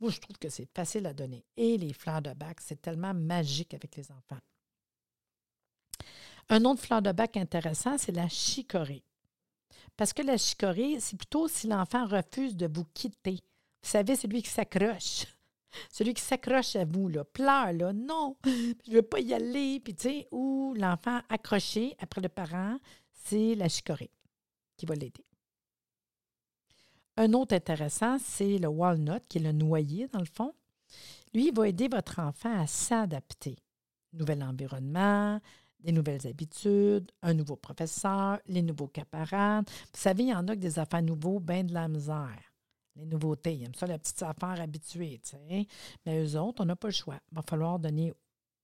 Moi, 0.00 0.10
je 0.10 0.18
trouve 0.18 0.38
que 0.38 0.48
c'est 0.48 0.68
facile 0.74 1.06
à 1.06 1.12
donner. 1.12 1.44
Et 1.56 1.76
les 1.76 1.92
fleurs 1.92 2.22
de 2.22 2.32
bac, 2.32 2.60
c'est 2.60 2.80
tellement 2.80 3.12
magique 3.12 3.74
avec 3.74 3.94
les 3.96 4.10
enfants. 4.10 4.40
Un 6.48 6.64
autre 6.64 6.82
fleur 6.82 7.02
de 7.02 7.12
bac 7.12 7.36
intéressant, 7.36 7.98
c'est 7.98 8.12
la 8.12 8.28
chicorée. 8.28 9.04
Parce 9.96 10.12
que 10.12 10.22
la 10.22 10.38
chicorée, 10.38 10.98
c'est 10.98 11.16
plutôt 11.16 11.46
si 11.46 11.66
l'enfant 11.66 12.06
refuse 12.06 12.56
de 12.56 12.68
vous 12.72 12.86
quitter. 12.94 13.38
Vous 13.82 13.88
savez, 13.90 14.16
celui 14.16 14.42
qui 14.42 14.50
s'accroche. 14.50 15.26
Celui 15.90 16.14
qui 16.14 16.22
s'accroche 16.22 16.76
à 16.76 16.84
vous, 16.84 17.08
là, 17.08 17.24
pleure, 17.24 17.72
là, 17.72 17.92
non, 17.92 18.36
je 18.44 18.90
ne 18.90 18.96
veux 18.96 19.02
pas 19.02 19.20
y 19.20 19.34
aller. 19.34 19.80
Puis, 19.80 19.94
tu 19.94 20.02
sais, 20.02 20.28
ou 20.30 20.74
l'enfant 20.76 21.20
accroché 21.28 21.94
après 21.98 22.20
le 22.20 22.28
parent, 22.28 22.78
c'est 23.12 23.54
la 23.54 23.68
chicorée 23.68 24.10
qui 24.76 24.86
va 24.86 24.94
l'aider. 24.94 25.24
Un 27.16 27.32
autre 27.34 27.54
intéressant, 27.54 28.18
c'est 28.18 28.58
le 28.58 28.68
walnut, 28.68 29.22
qui 29.28 29.38
est 29.38 29.42
le 29.42 29.52
noyer, 29.52 30.08
dans 30.08 30.20
le 30.20 30.24
fond. 30.24 30.54
Lui, 31.34 31.48
il 31.48 31.54
va 31.54 31.68
aider 31.68 31.88
votre 31.88 32.18
enfant 32.18 32.58
à 32.58 32.66
s'adapter. 32.66 33.56
Nouvel 34.12 34.42
environnement, 34.42 35.40
des 35.80 35.92
nouvelles 35.92 36.26
habitudes, 36.26 37.10
un 37.22 37.34
nouveau 37.34 37.56
professeur, 37.56 38.38
les 38.46 38.62
nouveaux 38.62 38.88
camarades. 38.88 39.68
Vous 39.68 40.00
savez, 40.00 40.24
il 40.24 40.28
y 40.30 40.34
en 40.34 40.48
a 40.48 40.54
que 40.54 40.60
des 40.60 40.78
affaires 40.78 41.02
nouveaux, 41.02 41.40
bien 41.40 41.64
de 41.64 41.72
la 41.72 41.88
misère. 41.88 42.49
Les 43.00 43.06
nouveautés, 43.06 43.54
ils 43.54 43.64
aiment 43.64 43.74
ça, 43.74 43.86
la 43.86 43.98
petite 43.98 44.22
affaire 44.22 44.60
habituée. 44.60 45.20
Mais 46.04 46.22
eux 46.22 46.38
autres, 46.38 46.62
on 46.62 46.66
n'a 46.66 46.76
pas 46.76 46.88
le 46.88 46.92
choix. 46.92 47.18
Il 47.32 47.36
va 47.36 47.42
falloir 47.42 47.78
donner 47.78 48.12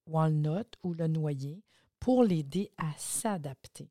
Walnut 0.07 0.77
ou 0.83 0.93
le 0.93 1.07
noyer 1.07 1.63
pour 1.99 2.23
l'aider 2.23 2.71
à 2.77 2.93
s'adapter. 2.99 3.91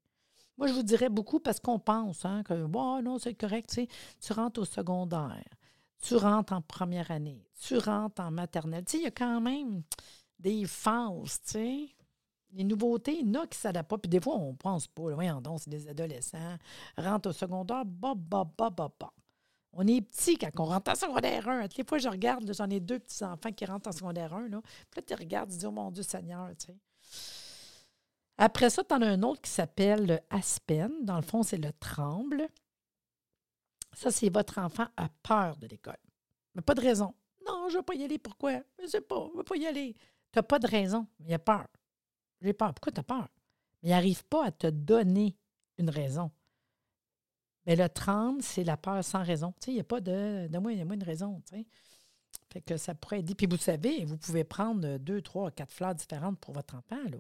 Moi, 0.58 0.68
je 0.68 0.74
vous 0.74 0.84
dirais 0.84 1.10
beaucoup 1.10 1.40
parce 1.40 1.60
qu'on 1.60 1.80
pense 1.80 2.24
hein, 2.26 2.44
que, 2.44 2.66
bon, 2.66 3.02
non, 3.02 3.18
c'est 3.18 3.34
correct, 3.34 3.78
tu 4.22 4.34
rentres 4.34 4.62
au 4.62 4.66
secondaire, 4.66 5.44
tu 6.02 6.16
rentres 6.16 6.54
en 6.54 6.62
première 6.62 7.12
année, 7.12 7.46
tu 7.60 7.78
rentres 7.78 8.22
en 8.22 8.32
maternelle. 8.32 8.86
Il 8.94 9.02
y 9.02 9.06
a 9.08 9.12
quand 9.12 9.42
même 9.42 9.82
des 10.40 10.66
phases, 10.66 11.42
tu 11.46 11.90
les 12.56 12.64
nouveautés, 12.64 13.20
il 13.20 13.28
y 13.28 13.38
en 13.38 13.42
a 13.42 13.48
qui 13.48 13.58
ne 13.58 13.62
s'adaptent 13.62 13.90
pas. 13.90 13.98
Puis 13.98 14.10
des 14.10 14.22
fois, 14.22 14.36
on 14.36 14.52
ne 14.52 14.58
pense 14.58 14.88
pas. 14.88 15.14
Voyons 15.14 15.42
donc, 15.42 15.60
c'est 15.60 15.70
des 15.70 15.90
adolescents. 15.90 16.58
Rentrent 16.98 17.30
au 17.30 17.34
secondaire, 17.34 17.84
bah, 17.86 18.14
bah, 18.16 18.50
bah, 18.58 18.70
bah, 18.70 18.94
bah. 18.98 19.12
On 19.78 19.86
est 19.88 20.02
petit 20.02 20.38
quand 20.38 20.50
on 20.58 20.66
rentre 20.66 20.92
en 20.92 20.96
secondaire 20.96 21.50
1. 21.50 21.64
Toutes 21.64 21.78
les 21.78 21.84
fois, 21.84 21.98
je 21.98 22.08
regarde, 22.08 22.50
j'en 22.54 22.70
ai 22.70 22.80
deux 22.80 22.98
petits-enfants 22.98 23.52
qui 23.52 23.66
rentrent 23.66 23.90
en 23.90 23.92
secondaire 23.92 24.34
1. 24.34 24.48
Là. 24.48 24.62
Puis 24.90 25.02
là, 25.02 25.02
tu 25.02 25.14
regardes, 25.14 25.52
tu 25.52 25.58
dis, 25.58 25.66
oh 25.66 25.72
mon 25.72 25.92
Dieu 25.92 26.02
Seigneur, 26.02 26.50
tu. 26.58 26.72
Après 28.38 28.70
ça, 28.70 28.84
tu 28.86 28.94
en 28.94 29.02
as 29.02 29.08
un 29.08 29.22
autre 29.22 29.42
qui 29.42 29.52
s'appelle 29.52 30.06
le 30.06 30.20
Aspen. 30.30 30.92
Dans 31.04 31.18
le 31.18 31.22
fond, 31.24 31.44
c'est 31.44 31.58
le 31.58 31.74
tremble. 31.74 32.48
Ça, 33.94 34.12
c'est 34.12 34.30
votre 34.30 34.60
enfant 34.60 34.88
a 34.96 35.10
peur 35.24 35.58
de 35.58 35.68
l'école. 35.68 35.98
Mais 36.54 36.62
pas 36.62 36.74
de 36.74 36.82
raison. 36.82 37.14
Non, 37.46 37.68
je 37.68 37.74
ne 37.74 37.80
veux 37.80 37.86
pas 37.86 37.96
y 37.96 38.04
aller. 38.04 38.18
Pourquoi? 38.18 38.62
Je 38.80 38.84
ne 38.84 38.88
sais 38.88 39.02
pas. 39.02 39.26
Je 39.28 39.34
ne 39.34 39.38
veux 39.38 39.44
pas 39.44 39.58
y 39.58 39.68
aller. 39.68 39.94
Tu 39.94 40.40
n'as 40.40 40.44
pas 40.44 40.60
de 40.60 40.68
raison. 40.68 41.06
Il 41.20 41.34
a 41.34 41.40
peur. 41.40 41.68
J'ai 42.42 42.54
peur. 42.54 42.74
Pourquoi 42.74 42.94
tu 42.94 43.00
as 43.02 43.04
peur? 43.04 43.28
Mais 43.84 43.90
il 43.90 43.92
n'arrive 43.92 44.24
pas 44.26 44.46
à 44.46 44.52
te 44.52 44.68
donner 44.68 45.36
une 45.78 45.90
raison. 45.90 46.32
Mais 47.66 47.76
le 47.76 47.90
tremble, 47.90 48.42
c'est 48.42 48.64
la 48.64 48.78
peur 48.78 49.04
sans 49.04 49.24
raison. 49.24 49.54
Il 49.68 49.74
n'y 49.74 49.80
a 49.80 49.84
pas 49.84 50.02
de, 50.02 50.48
de 50.48 50.58
moi, 50.60 50.72
il 50.72 50.78
y 50.78 50.82
a 50.82 50.84
une 50.84 51.04
raison. 51.04 51.42
Tu 51.48 51.58
sais. 51.58 51.66
Fait 52.52 52.62
que 52.62 52.78
ça 52.78 52.96
pourrait 52.96 53.20
aider. 53.20 53.36
Puis 53.36 53.48
vous 53.48 53.58
savez, 53.58 54.06
vous 54.06 54.18
pouvez 54.18 54.44
prendre 54.44 54.98
deux, 54.98 55.22
trois, 55.22 55.52
quatre 55.52 55.72
fleurs 55.72 55.96
différentes 55.96 56.40
pour 56.40 56.54
votre 56.54 56.76
enfant. 56.76 57.04
Là. 57.10 57.18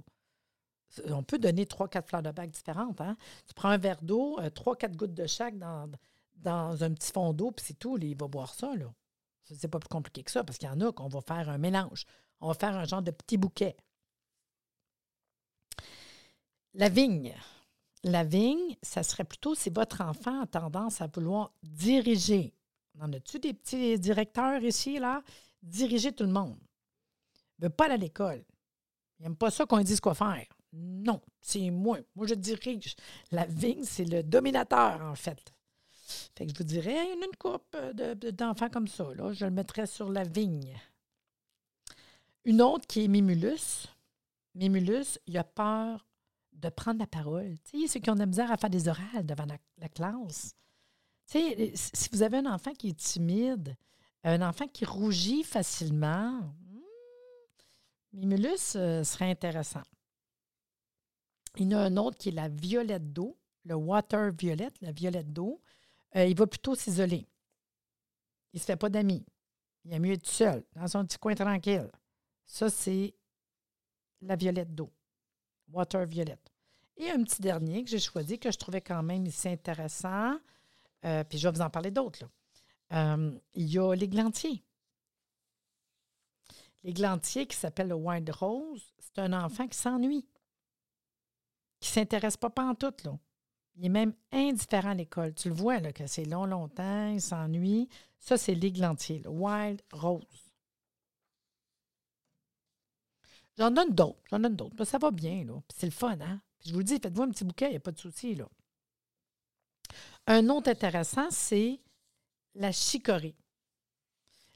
On 1.09 1.23
peut 1.23 1.39
donner 1.39 1.65
trois, 1.65 1.87
quatre 1.87 2.07
fleurs 2.07 2.23
de 2.23 2.31
bac 2.31 2.49
différentes. 2.51 3.01
Hein? 3.01 3.17
Tu 3.47 3.53
prends 3.53 3.69
un 3.69 3.77
verre 3.77 4.01
d'eau, 4.01 4.39
euh, 4.39 4.49
trois, 4.49 4.75
quatre 4.75 4.95
gouttes 4.95 5.13
de 5.13 5.27
chaque 5.27 5.57
dans, 5.57 5.89
dans 6.37 6.83
un 6.83 6.93
petit 6.93 7.11
fond 7.11 7.33
d'eau, 7.33 7.51
puis 7.51 7.65
c'est 7.67 7.79
tout. 7.79 7.97
il 7.97 8.15
va 8.15 8.27
boire 8.27 8.53
ça. 8.53 8.75
Là. 8.75 8.93
C'est 9.43 9.67
pas 9.67 9.79
plus 9.79 9.89
compliqué 9.89 10.23
que 10.23 10.31
ça, 10.31 10.43
parce 10.43 10.57
qu'il 10.57 10.67
y 10.67 10.71
en 10.71 10.79
a 10.81 10.91
qu'on 10.91 11.07
va 11.07 11.21
faire 11.21 11.49
un 11.49 11.57
mélange. 11.57 12.05
On 12.39 12.47
va 12.47 12.53
faire 12.53 12.75
un 12.75 12.85
genre 12.85 13.01
de 13.01 13.11
petit 13.11 13.37
bouquet. 13.37 13.75
La 16.73 16.89
vigne. 16.89 17.33
La 18.07 18.23
vigne, 18.23 18.77
ça 18.83 19.01
serait 19.01 19.23
plutôt 19.23 19.55
si 19.55 19.71
votre 19.71 20.01
enfant 20.01 20.41
a 20.41 20.45
tendance 20.45 21.01
à 21.01 21.07
vouloir 21.07 21.51
diriger. 21.63 22.53
En 23.01 23.11
as-tu 23.11 23.39
des 23.39 23.51
petits 23.51 23.97
directeurs 23.97 24.61
ici, 24.61 24.99
là? 24.99 25.23
Diriger 25.63 26.11
tout 26.11 26.23
le 26.23 26.31
monde. 26.31 26.59
Il 27.57 27.63
ne 27.63 27.65
veut 27.65 27.73
pas 27.73 27.85
aller 27.85 27.95
à 27.95 27.97
l'école. 27.97 28.45
Il 29.17 29.23
n'aime 29.23 29.35
pas 29.35 29.49
ça 29.49 29.65
qu'on 29.65 29.77
lui 29.77 29.85
dise 29.85 29.99
quoi 29.99 30.13
faire. 30.13 30.45
Non, 30.71 31.19
c'est 31.41 31.71
moi. 31.71 31.97
Moi, 32.15 32.27
je 32.27 32.35
dirige. 32.35 32.95
La 33.31 33.45
vigne, 33.45 33.83
c'est 33.83 34.05
le 34.05 34.21
dominateur, 34.21 35.01
en 35.01 35.15
fait. 35.15 35.51
Fait 36.37 36.45
que 36.45 36.53
je 36.53 36.57
vous 36.59 36.63
dirais, 36.63 36.91
il 36.91 37.19
y 37.19 37.23
a 37.23 37.25
une 37.25 37.35
coupe 37.39 37.75
d'enfants 38.37 38.69
comme 38.69 38.87
ça. 38.87 39.11
Là. 39.15 39.33
Je 39.33 39.45
le 39.45 39.51
mettrais 39.51 39.87
sur 39.87 40.11
la 40.11 40.23
vigne. 40.23 40.77
Une 42.43 42.61
autre 42.61 42.85
qui 42.85 43.05
est 43.05 43.07
Mimulus. 43.07 43.87
Mimulus, 44.53 45.17
il 45.25 45.39
a 45.39 45.43
peur 45.43 46.04
de 46.55 46.69
prendre 46.69 46.99
la 46.99 47.07
parole. 47.07 47.55
Tu 47.65 47.81
sais, 47.81 47.87
ceux 47.87 47.99
qui 47.99 48.09
ont 48.09 48.15
de 48.15 48.19
la 48.19 48.25
misère 48.25 48.51
à 48.51 48.57
faire 48.57 48.69
des 48.69 48.87
orales 48.87 49.25
devant 49.25 49.45
la, 49.45 49.89
classe. 49.89 50.55
Si 51.25 52.09
vous 52.11 52.21
avez 52.21 52.37
un 52.37 52.45
enfant 52.45 52.73
qui 52.73 52.89
est 52.89 52.97
timide, 52.97 53.75
un 54.23 54.41
enfant 54.41 54.67
qui 54.67 54.85
rougit 54.85 55.43
facilement, 55.43 56.41
Mimulus 58.13 58.75
euh, 58.75 59.03
serait 59.03 59.29
intéressant. 59.29 59.83
Il 61.57 61.71
y 61.71 61.75
en 61.75 61.79
a 61.79 61.83
un 61.83 61.97
autre 61.97 62.17
qui 62.17 62.29
est 62.29 62.33
la 62.33 62.49
violette 62.49 63.11
d'eau, 63.11 63.37
le 63.65 63.75
water 63.75 64.31
violet, 64.31 64.71
la 64.81 64.91
violette 64.91 65.31
d'eau. 65.31 65.61
Euh, 66.15 66.25
il 66.25 66.35
va 66.35 66.47
plutôt 66.47 66.75
s'isoler. 66.75 67.27
Il 68.53 68.57
ne 68.57 68.59
se 68.59 68.65
fait 68.65 68.77
pas 68.77 68.89
d'amis. 68.89 69.25
Il 69.83 69.93
a 69.93 69.99
mieux 69.99 70.13
être 70.13 70.27
seul, 70.27 70.63
dans 70.73 70.87
son 70.87 71.05
petit 71.05 71.17
coin 71.17 71.35
tranquille. 71.35 71.91
Ça, 72.45 72.69
c'est 72.69 73.13
la 74.21 74.35
violette 74.35 74.73
d'eau. 74.73 74.91
Water 75.71 76.05
violet. 76.05 76.37
Et 76.97 77.09
un 77.09 77.23
petit 77.23 77.41
dernier 77.41 77.83
que 77.83 77.89
j'ai 77.89 77.99
choisi, 77.99 78.39
que 78.39 78.51
je 78.51 78.57
trouvais 78.57 78.81
quand 78.81 79.03
même 79.03 79.25
ici 79.25 79.49
intéressant. 79.49 80.37
Euh, 81.03 81.23
puis 81.23 81.37
je 81.37 81.47
vais 81.47 81.53
vous 81.53 81.61
en 81.61 81.69
parler 81.69 81.91
d'autres. 81.91 82.25
Euh, 82.93 83.31
il 83.53 83.69
y 83.69 83.79
a 83.79 83.93
l'églantier. 83.93 84.63
L'églantier 86.83 87.47
qui 87.47 87.57
s'appelle 87.57 87.87
le 87.87 87.95
Wild 87.95 88.29
Rose, 88.29 88.93
c'est 88.99 89.19
un 89.19 89.33
enfant 89.33 89.67
qui 89.67 89.77
s'ennuie, 89.77 90.27
qui 91.79 91.89
ne 91.89 91.93
s'intéresse 91.93 92.37
pas, 92.37 92.49
pas 92.49 92.65
en 92.65 92.75
tout. 92.75 92.93
Là. 93.03 93.17
Il 93.77 93.85
est 93.85 93.89
même 93.89 94.13
indifférent 94.31 94.91
à 94.91 94.93
l'école. 94.93 95.33
Tu 95.33 95.49
le 95.49 95.55
vois, 95.55 95.79
là, 95.79 95.91
que 95.91 96.07
c'est 96.07 96.25
long, 96.25 96.45
longtemps, 96.45 97.07
il 97.07 97.21
s'ennuie. 97.21 97.89
Ça, 98.19 98.37
c'est 98.37 98.55
l'églantier, 98.55 99.19
le 99.19 99.29
Wild 99.29 99.81
Rose. 99.91 100.44
J'en 103.57 103.71
donne 103.71 103.93
d'autres. 103.93 104.19
J'en 104.29 104.39
donne 104.39 104.55
d'autres. 104.55 104.85
Ça 104.85 104.97
va 104.97 105.11
bien, 105.11 105.43
là. 105.45 105.61
C'est 105.73 105.87
le 105.87 105.91
fun, 105.91 106.17
hein? 106.21 106.41
je 106.65 106.71
vous 106.71 106.79
le 106.79 106.83
dis, 106.83 106.99
faites-vous 106.99 107.23
un 107.23 107.29
petit 107.29 107.43
bouquet, 107.43 107.67
il 107.67 107.71
n'y 107.71 107.77
a 107.77 107.81
pas 107.81 107.91
de 107.91 107.99
souci, 107.99 108.35
là. 108.35 108.49
Un 110.27 110.49
autre 110.49 110.69
intéressant, 110.69 111.29
c'est 111.29 111.79
la 112.55 112.71
chicorée. 112.71 113.35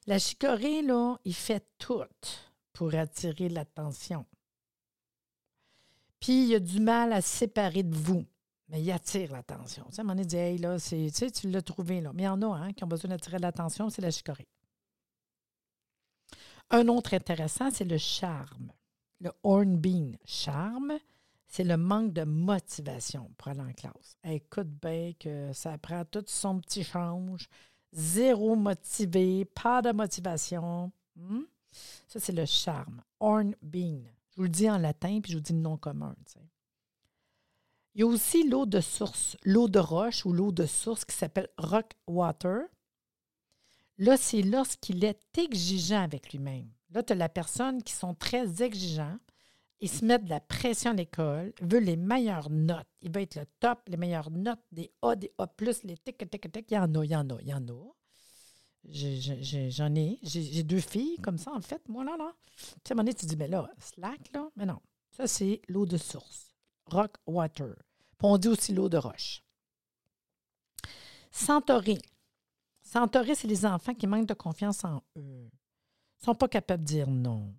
La 0.07 0.17
chicorée, 0.17 0.81
là, 0.81 1.17
il 1.23 1.35
fait 1.35 1.65
tout 1.77 2.03
pour 2.73 2.95
attirer 2.95 3.49
l'attention. 3.49 4.25
Puis, 6.19 6.47
il 6.47 6.55
a 6.55 6.59
du 6.59 6.79
mal 6.79 7.13
à 7.13 7.21
se 7.21 7.29
séparer 7.29 7.83
de 7.83 7.95
vous, 7.95 8.25
mais 8.67 8.81
il 8.81 8.91
attire 8.91 9.31
l'attention. 9.31 9.85
Tu 9.89 9.95
sais, 9.95 10.01
à 10.01 10.03
un 10.03 10.05
moment 10.05 10.15
donné, 10.15 10.25
dit, 10.25 10.35
hey, 10.35 10.57
là, 10.57 10.79
tu 10.79 11.11
tu 11.11 11.49
l'as 11.49 11.61
trouvé, 11.61 12.01
là. 12.01 12.11
Mais 12.13 12.23
il 12.23 12.25
y 12.25 12.29
en 12.29 12.41
a 12.41 12.57
hein, 12.57 12.73
qui 12.73 12.83
ont 12.83 12.87
besoin 12.87 13.09
d'attirer 13.09 13.37
l'attention, 13.37 13.89
c'est 13.89 14.01
la 14.01 14.11
chicorée. 14.11 14.47
Un 16.71 16.87
autre 16.87 17.13
intéressant, 17.13 17.69
c'est 17.71 17.85
le 17.85 17.97
charme. 17.97 18.71
Le 19.21 19.31
hornbeam 19.43 20.15
charme, 20.25 20.97
c'est 21.47 21.63
le 21.63 21.77
manque 21.77 22.13
de 22.13 22.23
motivation 22.23 23.29
pour 23.37 23.49
aller 23.49 23.61
en 23.61 23.73
classe. 23.73 24.17
Écoute 24.23 24.69
bien 24.81 25.13
que 25.19 25.51
ça 25.51 25.77
prend 25.77 26.05
tout 26.05 26.23
son 26.27 26.59
petit 26.59 26.83
change, 26.83 27.49
zéro 27.91 28.55
motivé, 28.55 29.45
pas 29.45 29.81
de 29.81 29.91
motivation. 29.91 30.91
Hmm? 31.15 31.41
Ça, 32.07 32.19
c'est 32.19 32.31
le 32.31 32.45
charme. 32.45 33.01
Hornbeam. 33.19 34.07
Je 34.31 34.37
vous 34.37 34.43
le 34.43 34.49
dis 34.49 34.69
en 34.69 34.77
latin, 34.77 35.19
puis 35.21 35.33
je 35.33 35.37
vous 35.37 35.43
dis 35.43 35.53
le 35.53 35.59
nom 35.59 35.77
commun. 35.77 36.15
Il 37.95 38.01
y 38.01 38.03
a 38.03 38.07
aussi 38.07 38.47
l'eau 38.47 38.65
de 38.65 38.79
source, 38.79 39.35
l'eau 39.43 39.67
de 39.67 39.79
roche 39.79 40.25
ou 40.25 40.31
l'eau 40.31 40.51
de 40.51 40.65
source 40.65 41.03
qui 41.03 41.15
s'appelle 41.15 41.49
rock 41.57 41.93
water. 42.07 42.61
Là, 43.97 44.15
c'est 44.15 44.43
lorsqu'il 44.43 45.03
est 45.03 45.37
exigeant 45.37 46.03
avec 46.03 46.31
lui-même. 46.31 46.69
Là, 46.91 47.03
tu 47.03 47.13
as 47.13 47.15
la 47.15 47.29
personne 47.29 47.83
qui 47.83 47.93
sont 47.93 48.15
très 48.15 48.63
exigeants. 48.63 49.17
Ils 49.81 49.89
se 49.89 50.03
mettent 50.03 50.25
de 50.25 50.29
la 50.29 50.41
pression 50.41 50.91
à 50.91 50.93
l'école, 50.93 51.53
veut 51.61 51.79
les 51.79 51.95
meilleures 51.95 52.49
notes. 52.49 52.89
Il 53.01 53.11
veut 53.13 53.21
être 53.21 53.35
le 53.35 53.45
top, 53.59 53.79
les 53.87 53.95
meilleures 53.95 54.29
notes, 54.31 54.59
des 54.71 54.91
A, 55.01 55.15
des 55.15 55.31
A, 55.37 55.47
les 55.83 55.97
tic, 55.97 56.17
tic, 56.29 56.51
tic. 56.51 56.65
Il 56.69 56.73
y 56.73 56.77
en 56.77 56.93
a, 56.95 57.05
il 57.05 57.11
y 57.11 57.15
en 57.15 57.29
a, 57.29 57.37
il 57.41 57.47
y 57.47 57.53
en 57.53 57.65
a. 57.67 57.93
J'en 58.83 59.95
ai. 59.95 60.19
J'ai 60.21 60.63
deux 60.63 60.81
filles 60.81 61.17
comme 61.21 61.37
ça, 61.37 61.53
en 61.53 61.61
fait. 61.61 61.87
Moi, 61.87 62.03
là, 62.03 62.17
là. 62.17 62.33
Tu 62.45 62.63
sais, 62.63 62.91
à 62.91 62.93
un 62.93 62.95
moment 62.95 63.03
donné, 63.03 63.13
tu 63.13 63.25
dis, 63.25 63.37
mais 63.37 63.47
là, 63.47 63.69
slack, 63.79 64.33
là. 64.33 64.49
Mais 64.57 64.65
non. 64.65 64.81
Ça, 65.11 65.27
c'est 65.27 65.61
l'eau 65.69 65.85
de 65.85 65.97
source. 65.97 66.53
Rock 66.87 67.15
water. 67.25 67.75
Puis 68.17 68.27
on 68.27 68.37
dit 68.37 68.47
aussi 68.49 68.73
l'eau 68.73 68.89
de 68.89 68.97
roche. 68.97 69.43
Centauré. 71.31 71.99
Centauré, 72.81 73.35
c'est 73.35 73.47
les 73.47 73.65
enfants 73.65 73.93
qui 73.93 74.07
manquent 74.07 74.27
de 74.27 74.33
confiance 74.33 74.83
en 74.83 75.03
eux 75.15 75.49
ne 76.21 76.25
sont 76.25 76.35
pas 76.35 76.47
capables 76.47 76.83
de 76.83 76.87
dire 76.87 77.09
non. 77.09 77.53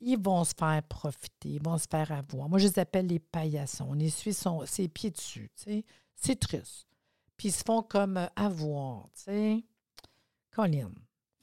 Ils 0.00 0.18
vont 0.18 0.44
se 0.44 0.54
faire 0.56 0.82
profiter, 0.84 1.48
ils 1.50 1.62
vont 1.62 1.78
se 1.78 1.86
faire 1.90 2.12
avoir. 2.12 2.48
Moi, 2.48 2.58
je 2.58 2.68
les 2.68 2.78
appelle 2.78 3.06
les 3.06 3.18
paillassons. 3.18 3.86
On 3.88 3.98
essuie 3.98 4.34
son, 4.34 4.64
ses 4.64 4.88
pieds 4.88 5.10
dessus. 5.10 5.50
C'est 6.14 6.38
triste. 6.38 6.86
Puis 7.36 7.48
ils 7.48 7.52
se 7.52 7.62
font 7.64 7.82
comme 7.82 8.16
euh, 8.16 8.26
avoir. 8.36 9.08
Tu 9.14 9.22
sais. 9.24 9.64
Colin. 10.50 10.90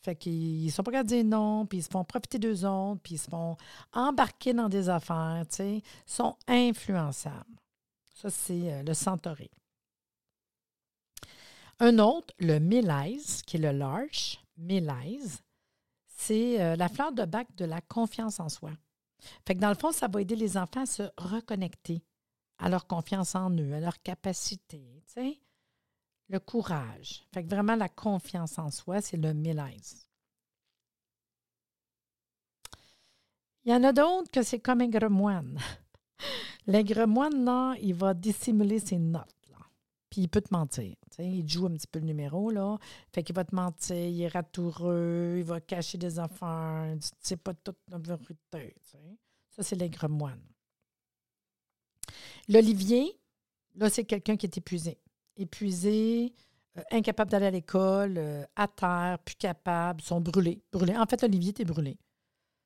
Fait 0.02 0.16
qu'ils 0.16 0.72
sont 0.72 0.84
pas 0.84 0.92
capables 0.92 1.10
de 1.10 1.16
dire 1.16 1.26
non, 1.26 1.66
puis 1.66 1.80
ils 1.80 1.84
se 1.84 1.90
font 1.90 2.04
profiter 2.04 2.38
d'eux 2.38 2.64
autres, 2.66 3.02
puis 3.02 3.16
ils 3.16 3.20
se 3.20 3.30
font 3.30 3.58
embarquer 3.92 4.54
dans 4.54 4.70
des 4.70 4.88
affaires, 4.88 5.44
sais, 5.50 5.82
sont 6.06 6.36
influençables. 6.48 7.60
Ça, 8.14 8.30
c'est 8.30 8.72
euh, 8.72 8.84
le 8.84 8.94
centauré. 8.94 9.50
Un 11.80 11.98
autre, 11.98 12.34
le 12.40 12.60
mélèze, 12.60 13.42
qui 13.42 13.58
est 13.58 13.60
le 13.60 13.72
larche, 13.72 14.44
mélèze, 14.58 15.42
c'est 16.16 16.62
euh, 16.62 16.76
la 16.76 16.90
fleur 16.90 17.12
de 17.12 17.26
bac 17.26 17.48
de 17.56 17.66
la 17.66 17.82
confiance 17.82 18.40
en 18.40 18.50
soi. 18.50 18.72
Fait 19.46 19.56
que 19.56 19.60
dans 19.60 19.70
le 19.70 19.76
fond, 19.76 19.92
ça 19.92 20.08
va 20.08 20.22
aider 20.22 20.36
les 20.36 20.58
enfants 20.58 20.82
à 20.82 20.86
se 20.86 21.04
reconnecter 21.18 22.04
à 22.58 22.70
leur 22.70 22.88
confiance 22.88 23.36
en 23.36 23.52
eux, 23.52 23.74
à 23.74 23.80
leur 23.80 24.02
capacité, 24.02 25.04
le 26.30 26.40
courage. 26.40 27.26
Fait 27.34 27.44
que 27.44 27.50
vraiment, 27.50 27.76
la 27.76 27.90
confiance 27.90 28.58
en 28.58 28.72
soi, 28.72 29.02
c'est 29.02 29.18
le 29.18 29.34
mélèze. 29.34 30.08
Il 33.66 33.72
y 33.72 33.76
en 33.76 33.84
a 33.84 33.92
d'autres 33.92 34.32
que 34.32 34.44
c'est 34.44 34.60
comme 34.60 34.82
un 34.82 34.88
gremoine. 34.88 35.60
L'ingremoine, 36.68 37.36
non, 37.44 37.74
il 37.82 37.94
va 37.94 38.14
dissimuler 38.14 38.80
ses 38.80 39.00
notes 39.00 39.36
il 40.18 40.30
peut 40.30 40.42
te 40.42 40.54
mentir. 40.54 40.96
Il 41.20 41.48
joue 41.48 41.66
un 41.68 41.74
petit 41.74 41.88
peu 41.88 42.00
le 42.00 42.06
numéro, 42.06 42.50
là. 42.52 42.78
Fait 43.14 43.24
qu'il 43.24 43.36
va 43.36 43.44
te 43.44 43.56
mentir, 43.56 43.96
il 43.96 44.22
est 44.22 44.28
ratoureux, 44.28 45.36
il 45.38 45.44
va 45.44 45.62
cacher 45.62 45.98
des 45.98 46.20
affaires, 46.20 46.96
c'est 47.20 47.38
pas 47.38 47.54
toute 47.54 47.78
la 47.90 47.98
vérité. 47.98 48.76
Ça, 48.84 49.64
c'est 49.64 49.76
l'aigre 49.76 50.08
moine. 50.10 50.42
L'Olivier, 52.50 53.18
là, 53.76 53.90
c'est 53.90 54.04
quelqu'un 54.04 54.36
qui 54.38 54.46
est 54.46 54.58
épuisé. 54.58 54.98
Épuisé, 55.38 56.34
euh, 56.78 56.84
incapable 56.92 57.32
d'aller 57.32 57.48
à 57.48 57.52
l'école, 57.52 58.18
euh, 58.18 58.46
à 58.56 58.68
terre, 58.68 59.20
plus 59.24 59.36
capable, 59.36 60.02
sont 60.02 60.22
brûlés. 60.22 60.62
brûlés. 60.72 60.98
En 60.98 61.06
fait, 61.06 61.24
Olivier, 61.24 61.54
t'es 61.54 61.66
brûlé. 61.66 61.98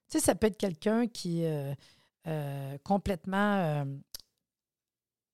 Tu 0.09 0.17
sais, 0.17 0.19
ça 0.19 0.35
peut 0.35 0.47
être 0.47 0.57
quelqu'un 0.57 1.07
qui 1.07 1.43
est 1.43 1.75
euh, 2.27 2.77
complètement 2.83 3.85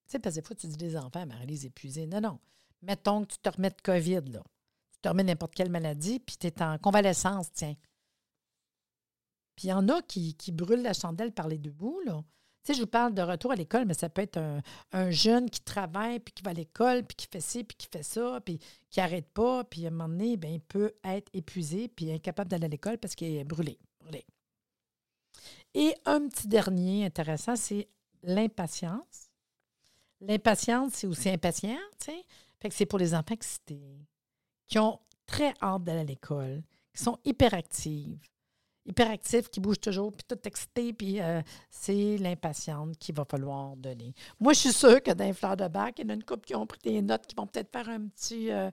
tu 0.08 0.12
sais, 0.12 0.20
parce 0.20 0.36
que 0.36 0.42
des 0.42 0.46
fois, 0.46 0.56
tu 0.56 0.68
dis 0.68 0.78
des 0.78 0.96
enfants, 0.96 1.26
Marie-Lise 1.26 1.66
épuisée. 1.66 2.06
Non, 2.06 2.22
non. 2.22 2.40
Mettons 2.82 3.26
que 3.26 3.34
tu 3.34 3.38
te 3.40 3.50
remets 3.50 3.70
de 3.70 3.82
COVID, 3.82 4.32
là. 4.32 4.44
Tu 4.92 5.00
te 5.02 5.10
remets 5.10 5.24
n'importe 5.24 5.56
quelle 5.56 5.70
maladie, 5.70 6.20
puis 6.20 6.38
tu 6.38 6.48
es 6.48 6.62
en 6.62 6.78
convalescence, 6.78 7.52
tiens. 7.52 7.76
Puis 9.56 9.68
il 9.68 9.70
y 9.70 9.74
en 9.74 9.88
a 9.90 10.02
qui, 10.02 10.36
brûlent 10.52 10.82
la 10.82 10.94
chandelle 10.94 11.32
par 11.32 11.48
les 11.48 11.58
deux 11.58 11.72
bouts, 11.72 12.02
là. 12.06 12.24
Tu 12.64 12.74
sais, 12.74 12.78
je 12.78 12.82
vous 12.82 12.90
parle 12.90 13.14
de 13.14 13.22
retour 13.22 13.52
à 13.52 13.56
l'école, 13.56 13.86
mais 13.86 13.94
ça 13.94 14.10
peut 14.10 14.24
être 14.24 14.40
un, 14.92 15.12
jeune 15.12 15.52
qui 15.52 15.62
travaille, 15.62 16.20
puis 16.20 16.34
qui 16.34 16.42
va 16.42 16.50
à 16.50 16.54
l'école, 16.54 17.04
puis 17.04 17.16
qui 17.16 17.28
fait 17.28 17.40
ci, 17.40 17.64
puis 17.64 17.78
qui 17.78 17.88
fait 17.92 18.02
ça, 18.02 18.42
puis 18.44 18.58
qui 18.90 19.00
n'arrête 19.00 19.30
pas, 19.30 19.64
puis 19.64 19.86
à 19.86 19.90
un 19.90 19.92
moment 19.92 20.10
donné, 20.10 20.36
bien, 20.36 20.50
il 20.50 20.62
peut 20.62 20.96
être 21.04 21.30
épuisé, 21.34 21.88
puis 21.88 22.12
incapable 22.12 22.50
d'aller 22.50 22.66
à 22.66 22.70
l'école 22.70 22.98
parce 22.98 23.14
qu'il 23.14 23.36
est 23.36 23.44
brûlé, 23.44 23.78
brûlé. 24.00 24.26
Et 25.76 25.94
un 26.06 26.28
petit 26.28 26.48
dernier 26.48 27.06
intéressant, 27.06 27.56
c'est 27.56 27.88
l'impatience. 28.24 29.30
L'impatience, 30.22 30.94
c'est 30.94 31.08
aussi 31.08 31.30
impatient, 31.30 31.78
tu 32.00 32.06
sais. 32.12 32.26
C'est 32.72 32.86
pour 32.86 33.00
les 33.00 33.14
enfants 33.14 33.34
excités, 33.34 34.00
qui 34.68 34.80
ont 34.80 35.00
très 35.26 35.54
hâte 35.62 35.84
d'aller 35.84 36.00
à 36.00 36.04
l'école, 36.04 36.64
qui 36.94 37.04
sont 37.04 37.18
hyperactives, 37.26 38.20
hyperactifs, 38.86 39.50
qui 39.50 39.60
bougent 39.60 39.80
toujours, 39.80 40.12
puis 40.12 40.26
tout 40.28 40.40
excités, 40.48 40.94
puis 40.94 41.22
euh, 41.22 41.42
c'est 41.70 42.18
l'impatiente 42.18 42.98
qu'il 42.98 43.16
va 43.16 43.26
falloir 43.26 43.76
donner. 43.76 44.14
Moi, 44.40 44.54
je 44.54 44.60
suis 44.60 44.74
sûre 44.74 45.02
que 45.02 45.12
dans 45.12 45.26
les 45.26 45.34
fleurs 45.34 45.58
de 45.58 45.68
bac, 45.68 45.96
il 45.98 46.04
y 46.04 46.08
en 46.08 46.10
a 46.10 46.14
une 46.14 46.24
couple 46.24 46.46
qui 46.46 46.56
ont 46.56 46.68
pris 46.68 46.80
des 46.84 47.02
notes, 47.02 47.26
qui 47.26 47.36
vont 47.36 47.48
peut-être 47.48 47.72
faire 47.72 47.90
un 47.90 48.08
petit, 48.08 48.52
euh, 48.52 48.70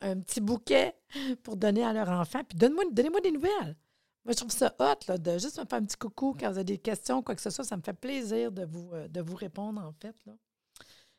un 0.00 0.20
petit 0.20 0.40
bouquet 0.40 0.94
pour 1.42 1.56
donner 1.56 1.84
à 1.84 1.92
leur 1.92 2.08
enfant. 2.08 2.42
Puis 2.44 2.56
donnez-moi 2.56 2.84
donnez 2.92 3.20
des 3.20 3.32
nouvelles. 3.32 3.76
Moi, 4.24 4.34
je 4.34 4.36
trouve 4.36 4.50
ça 4.50 4.74
hot, 4.78 5.16
de 5.16 5.38
juste 5.38 5.58
me 5.58 5.64
faire 5.64 5.78
un 5.78 5.84
petit 5.84 5.96
coucou 5.96 6.36
quand 6.38 6.50
vous 6.50 6.58
avez 6.58 6.64
des 6.64 6.78
questions, 6.78 7.22
quoi 7.22 7.34
que 7.34 7.40
ce 7.40 7.50
soit. 7.50 7.64
Ça 7.64 7.76
me 7.76 7.82
fait 7.82 7.94
plaisir 7.94 8.52
de 8.52 8.64
vous, 8.64 8.90
euh, 8.92 9.08
de 9.08 9.20
vous 9.20 9.36
répondre, 9.36 9.80
en 9.80 9.92
fait. 9.92 10.14
Là. 10.26 10.34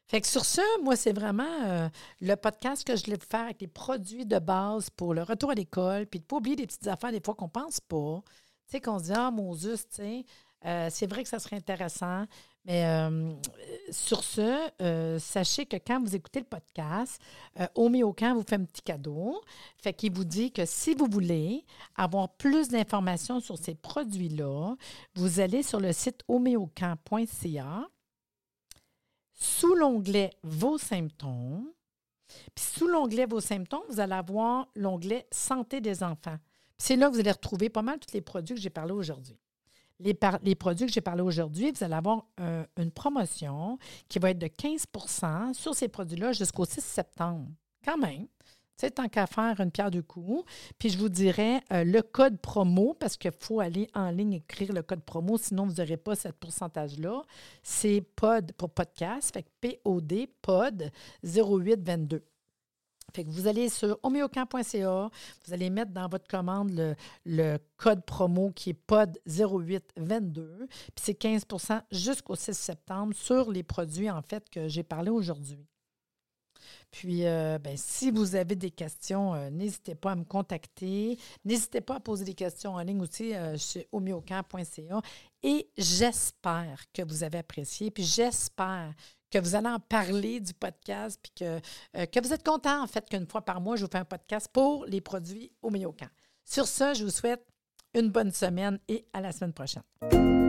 Fait 0.10 0.22
que 0.22 0.28
sur 0.28 0.44
ça, 0.44 0.64
moi, 0.84 0.96
c'est 0.96 1.14
vraiment 1.14 1.64
euh, 1.66 1.88
le 2.20 2.36
podcast 2.36 2.86
que 2.86 2.96
je 2.96 3.06
voulais 3.06 3.20
faire 3.20 3.42
avec 3.42 3.62
les 3.62 3.68
produits 3.68 4.26
de 4.26 4.40
base 4.40 4.90
pour 4.90 5.14
le 5.14 5.22
retour 5.22 5.52
à 5.52 5.54
l'école, 5.54 6.08
puis 6.08 6.20
de 6.20 6.24
ne 6.24 6.28
pas 6.28 6.38
oublier 6.38 6.56
des 6.56 6.66
petites 6.66 6.88
affaires 6.88 7.12
des 7.12 7.22
fois 7.24 7.36
qu'on 7.36 7.46
ne 7.46 7.52
pense 7.52 7.80
pas. 7.80 8.22
Tu 8.68 8.72
sais, 8.72 8.82
qu'on 8.82 8.98
se 8.98 9.06
dit, 9.06 9.14
ah, 9.16 9.30
mon 9.30 9.56
tu 9.56 10.26
euh, 10.66 10.90
c'est 10.92 11.08
vrai 11.08 11.24
que 11.24 11.30
ça 11.30 11.40
serait 11.40 11.56
intéressant, 11.56 12.26
Mais 12.66 12.86
euh, 12.86 13.32
sur 13.92 14.24
ce, 14.24 15.18
sachez 15.20 15.66
que 15.66 15.78
quand 15.78 16.02
vous 16.02 16.16
écoutez 16.16 16.40
le 16.40 16.46
podcast, 16.46 17.22
euh, 17.60 17.68
Homéocan 17.76 18.34
vous 18.34 18.44
fait 18.44 18.56
un 18.56 18.66
petit 18.66 18.82
cadeau. 18.82 19.42
Fait 19.78 19.94
qu'il 19.94 20.12
vous 20.12 20.26
dit 20.26 20.52
que 20.52 20.66
si 20.66 20.96
vous 20.96 21.08
voulez 21.10 21.66
avoir 21.96 22.30
plus 22.30 22.68
d'informations 22.68 23.40
sur 23.40 23.58
ces 23.58 23.76
produits-là, 23.76 24.76
vous 25.16 25.40
allez 25.40 25.64
sur 25.64 25.80
le 25.80 25.94
site 25.94 26.22
homéocan.ca 26.28 27.88
sous 29.40 29.74
l'onglet 29.74 30.32
Vos 30.44 30.78
symptômes. 30.78 31.72
Puis 32.54 32.66
sous 32.78 32.88
l'onglet 32.88 33.26
Vos 33.26 33.40
symptômes, 33.40 33.82
vous 33.90 34.00
allez 34.00 34.14
avoir 34.14 34.68
l'onglet 34.76 35.28
Santé 35.32 35.82
des 35.82 36.04
enfants. 36.04 36.38
C'est 36.78 36.96
là 36.96 37.08
que 37.10 37.14
vous 37.14 37.20
allez 37.20 37.32
retrouver 37.32 37.70
pas 37.70 37.82
mal 37.82 38.00
tous 38.00 38.14
les 38.14 38.22
produits 38.22 38.56
que 38.56 38.62
j'ai 38.62 38.70
parlé 38.70 38.94
aujourd'hui. 38.94 39.38
Les, 40.00 40.18
les, 40.44 40.56
produits 40.56 40.86
que 40.86 40.94
j'ai 40.94 41.02
parlé 41.02 41.22
aujourd'hui, 41.22 41.72
vous 41.72 41.84
allez 41.84 41.96
avoir 41.96 42.26
une 42.78 42.92
promotion 42.92 43.78
qui 44.08 44.20
va 44.20 44.30
être 44.30 44.40
de 44.40 44.48
15% 44.48 45.54
sur 45.54 45.76
ces 45.76 45.90
produits-là 45.90 46.32
jusqu'au 46.32 46.64
6 46.64 46.82
septembre. 46.82 47.50
Quand 47.84 47.98
même. 47.98 48.28
C'est 48.80 48.92
tant 48.92 49.10
qu'à 49.10 49.28
faire 49.28 49.60
une 49.60 49.72
pierre 49.72 49.92
de 49.92 50.00
coups. 50.00 50.50
Puis 50.78 50.90
je 50.90 50.98
vous 50.98 51.10
dirais 51.10 51.62
euh, 51.74 51.84
le 51.84 52.02
code 52.02 52.40
promo, 52.40 52.96
parce 52.98 53.18
qu'il 53.18 53.34
faut 53.38 53.60
aller 53.60 53.90
en 53.94 54.10
ligne 54.10 54.36
écrire 54.36 54.72
le 54.72 54.82
code 54.82 55.02
promo, 55.02 55.38
sinon 55.38 55.66
vous 55.66 55.74
n'aurez 55.74 55.98
pas 55.98 56.16
ce 56.16 56.30
pourcentage-là. 56.30 57.24
C'est 57.62 58.00
POD 58.16 58.54
pour 58.54 58.70
podcast, 58.70 59.34
fait 59.34 59.44
que 59.44 59.50
P-O-D, 59.60 60.30
POD 60.42 60.92
0822. 61.26 62.24
Fait 63.14 63.26
que 63.26 63.30
vous 63.30 63.48
allez 63.48 63.68
sur 63.68 64.00
homéocamp.ca, 64.02 65.10
vous 65.46 65.54
allez 65.54 65.70
mettre 65.70 65.92
dans 65.92 66.08
votre 66.08 66.30
commande 66.30 66.72
le, 66.72 66.96
le 67.26 67.58
code 67.76 68.06
promo 68.06 68.52
qui 68.52 68.70
est 68.70 68.74
POD 68.74 69.20
0822, 69.28 70.68
puis 70.70 70.90
c'est 70.96 71.22
15% 71.22 71.82
jusqu'au 71.92 72.36
6 72.36 72.54
septembre 72.54 73.14
sur 73.14 73.52
les 73.52 73.64
produits 73.64 74.10
en 74.10 74.22
fait 74.22 74.50
que 74.50 74.70
j'ai 74.70 74.84
parlé 74.84 75.10
aujourd'hui. 75.10 75.69
Puis, 76.92 77.26
euh, 77.26 77.58
ben, 77.60 77.76
si 77.78 78.12
vous 78.12 78.36
avez 78.36 78.56
des 78.56 78.72
questions, 78.72 79.34
euh, 79.34 79.50
n'hésitez 79.50 79.96
pas 79.96 80.12
à 80.12 80.16
me 80.16 80.24
contacter. 80.24 81.18
N'hésitez 81.46 81.82
pas 81.82 81.96
à 81.96 82.00
poser 82.00 82.26
des 82.26 82.34
questions 82.34 82.74
en 82.74 82.82
ligne 82.82 83.02
aussi 83.02 83.36
euh, 83.36 83.58
chez 83.58 83.88
homéocamp.ca. 83.92 85.02
Et 85.44 85.70
j'espère 85.78 86.84
que 86.94 87.02
vous 87.02 87.24
avez 87.24 87.40
apprécié. 87.40 87.92
Puis, 87.92 88.04
j'espère 88.04 88.94
que 89.30 89.38
vous 89.38 89.56
allez 89.56 89.70
en 89.70 89.80
parler 89.80 90.40
du 90.40 90.54
podcast. 90.54 91.20
Puis 91.22 91.32
que, 91.36 91.60
que 92.06 92.20
vous 92.26 92.34
êtes 92.34 92.44
content, 92.44 92.82
en 92.82 92.88
fait, 92.88 93.08
qu'une 93.08 93.28
fois 93.28 93.42
par 93.42 93.62
mois, 93.62 93.76
je 93.76 93.86
vous 93.86 93.92
fais 93.92 94.00
un 94.00 94.06
podcast 94.06 94.50
pour 94.52 94.86
les 94.86 95.02
produits 95.02 95.52
Homéocamp. 95.62 96.10
Sur 96.44 96.68
ce, 96.68 96.96
je 96.96 97.04
vous 97.04 97.12
souhaite 97.12 97.46
une 97.94 98.10
bonne 98.10 98.32
semaine 98.32 98.80
et 98.88 99.06
à 99.14 99.22
la 99.22 99.32
semaine 99.32 99.54
prochaine. 99.54 100.49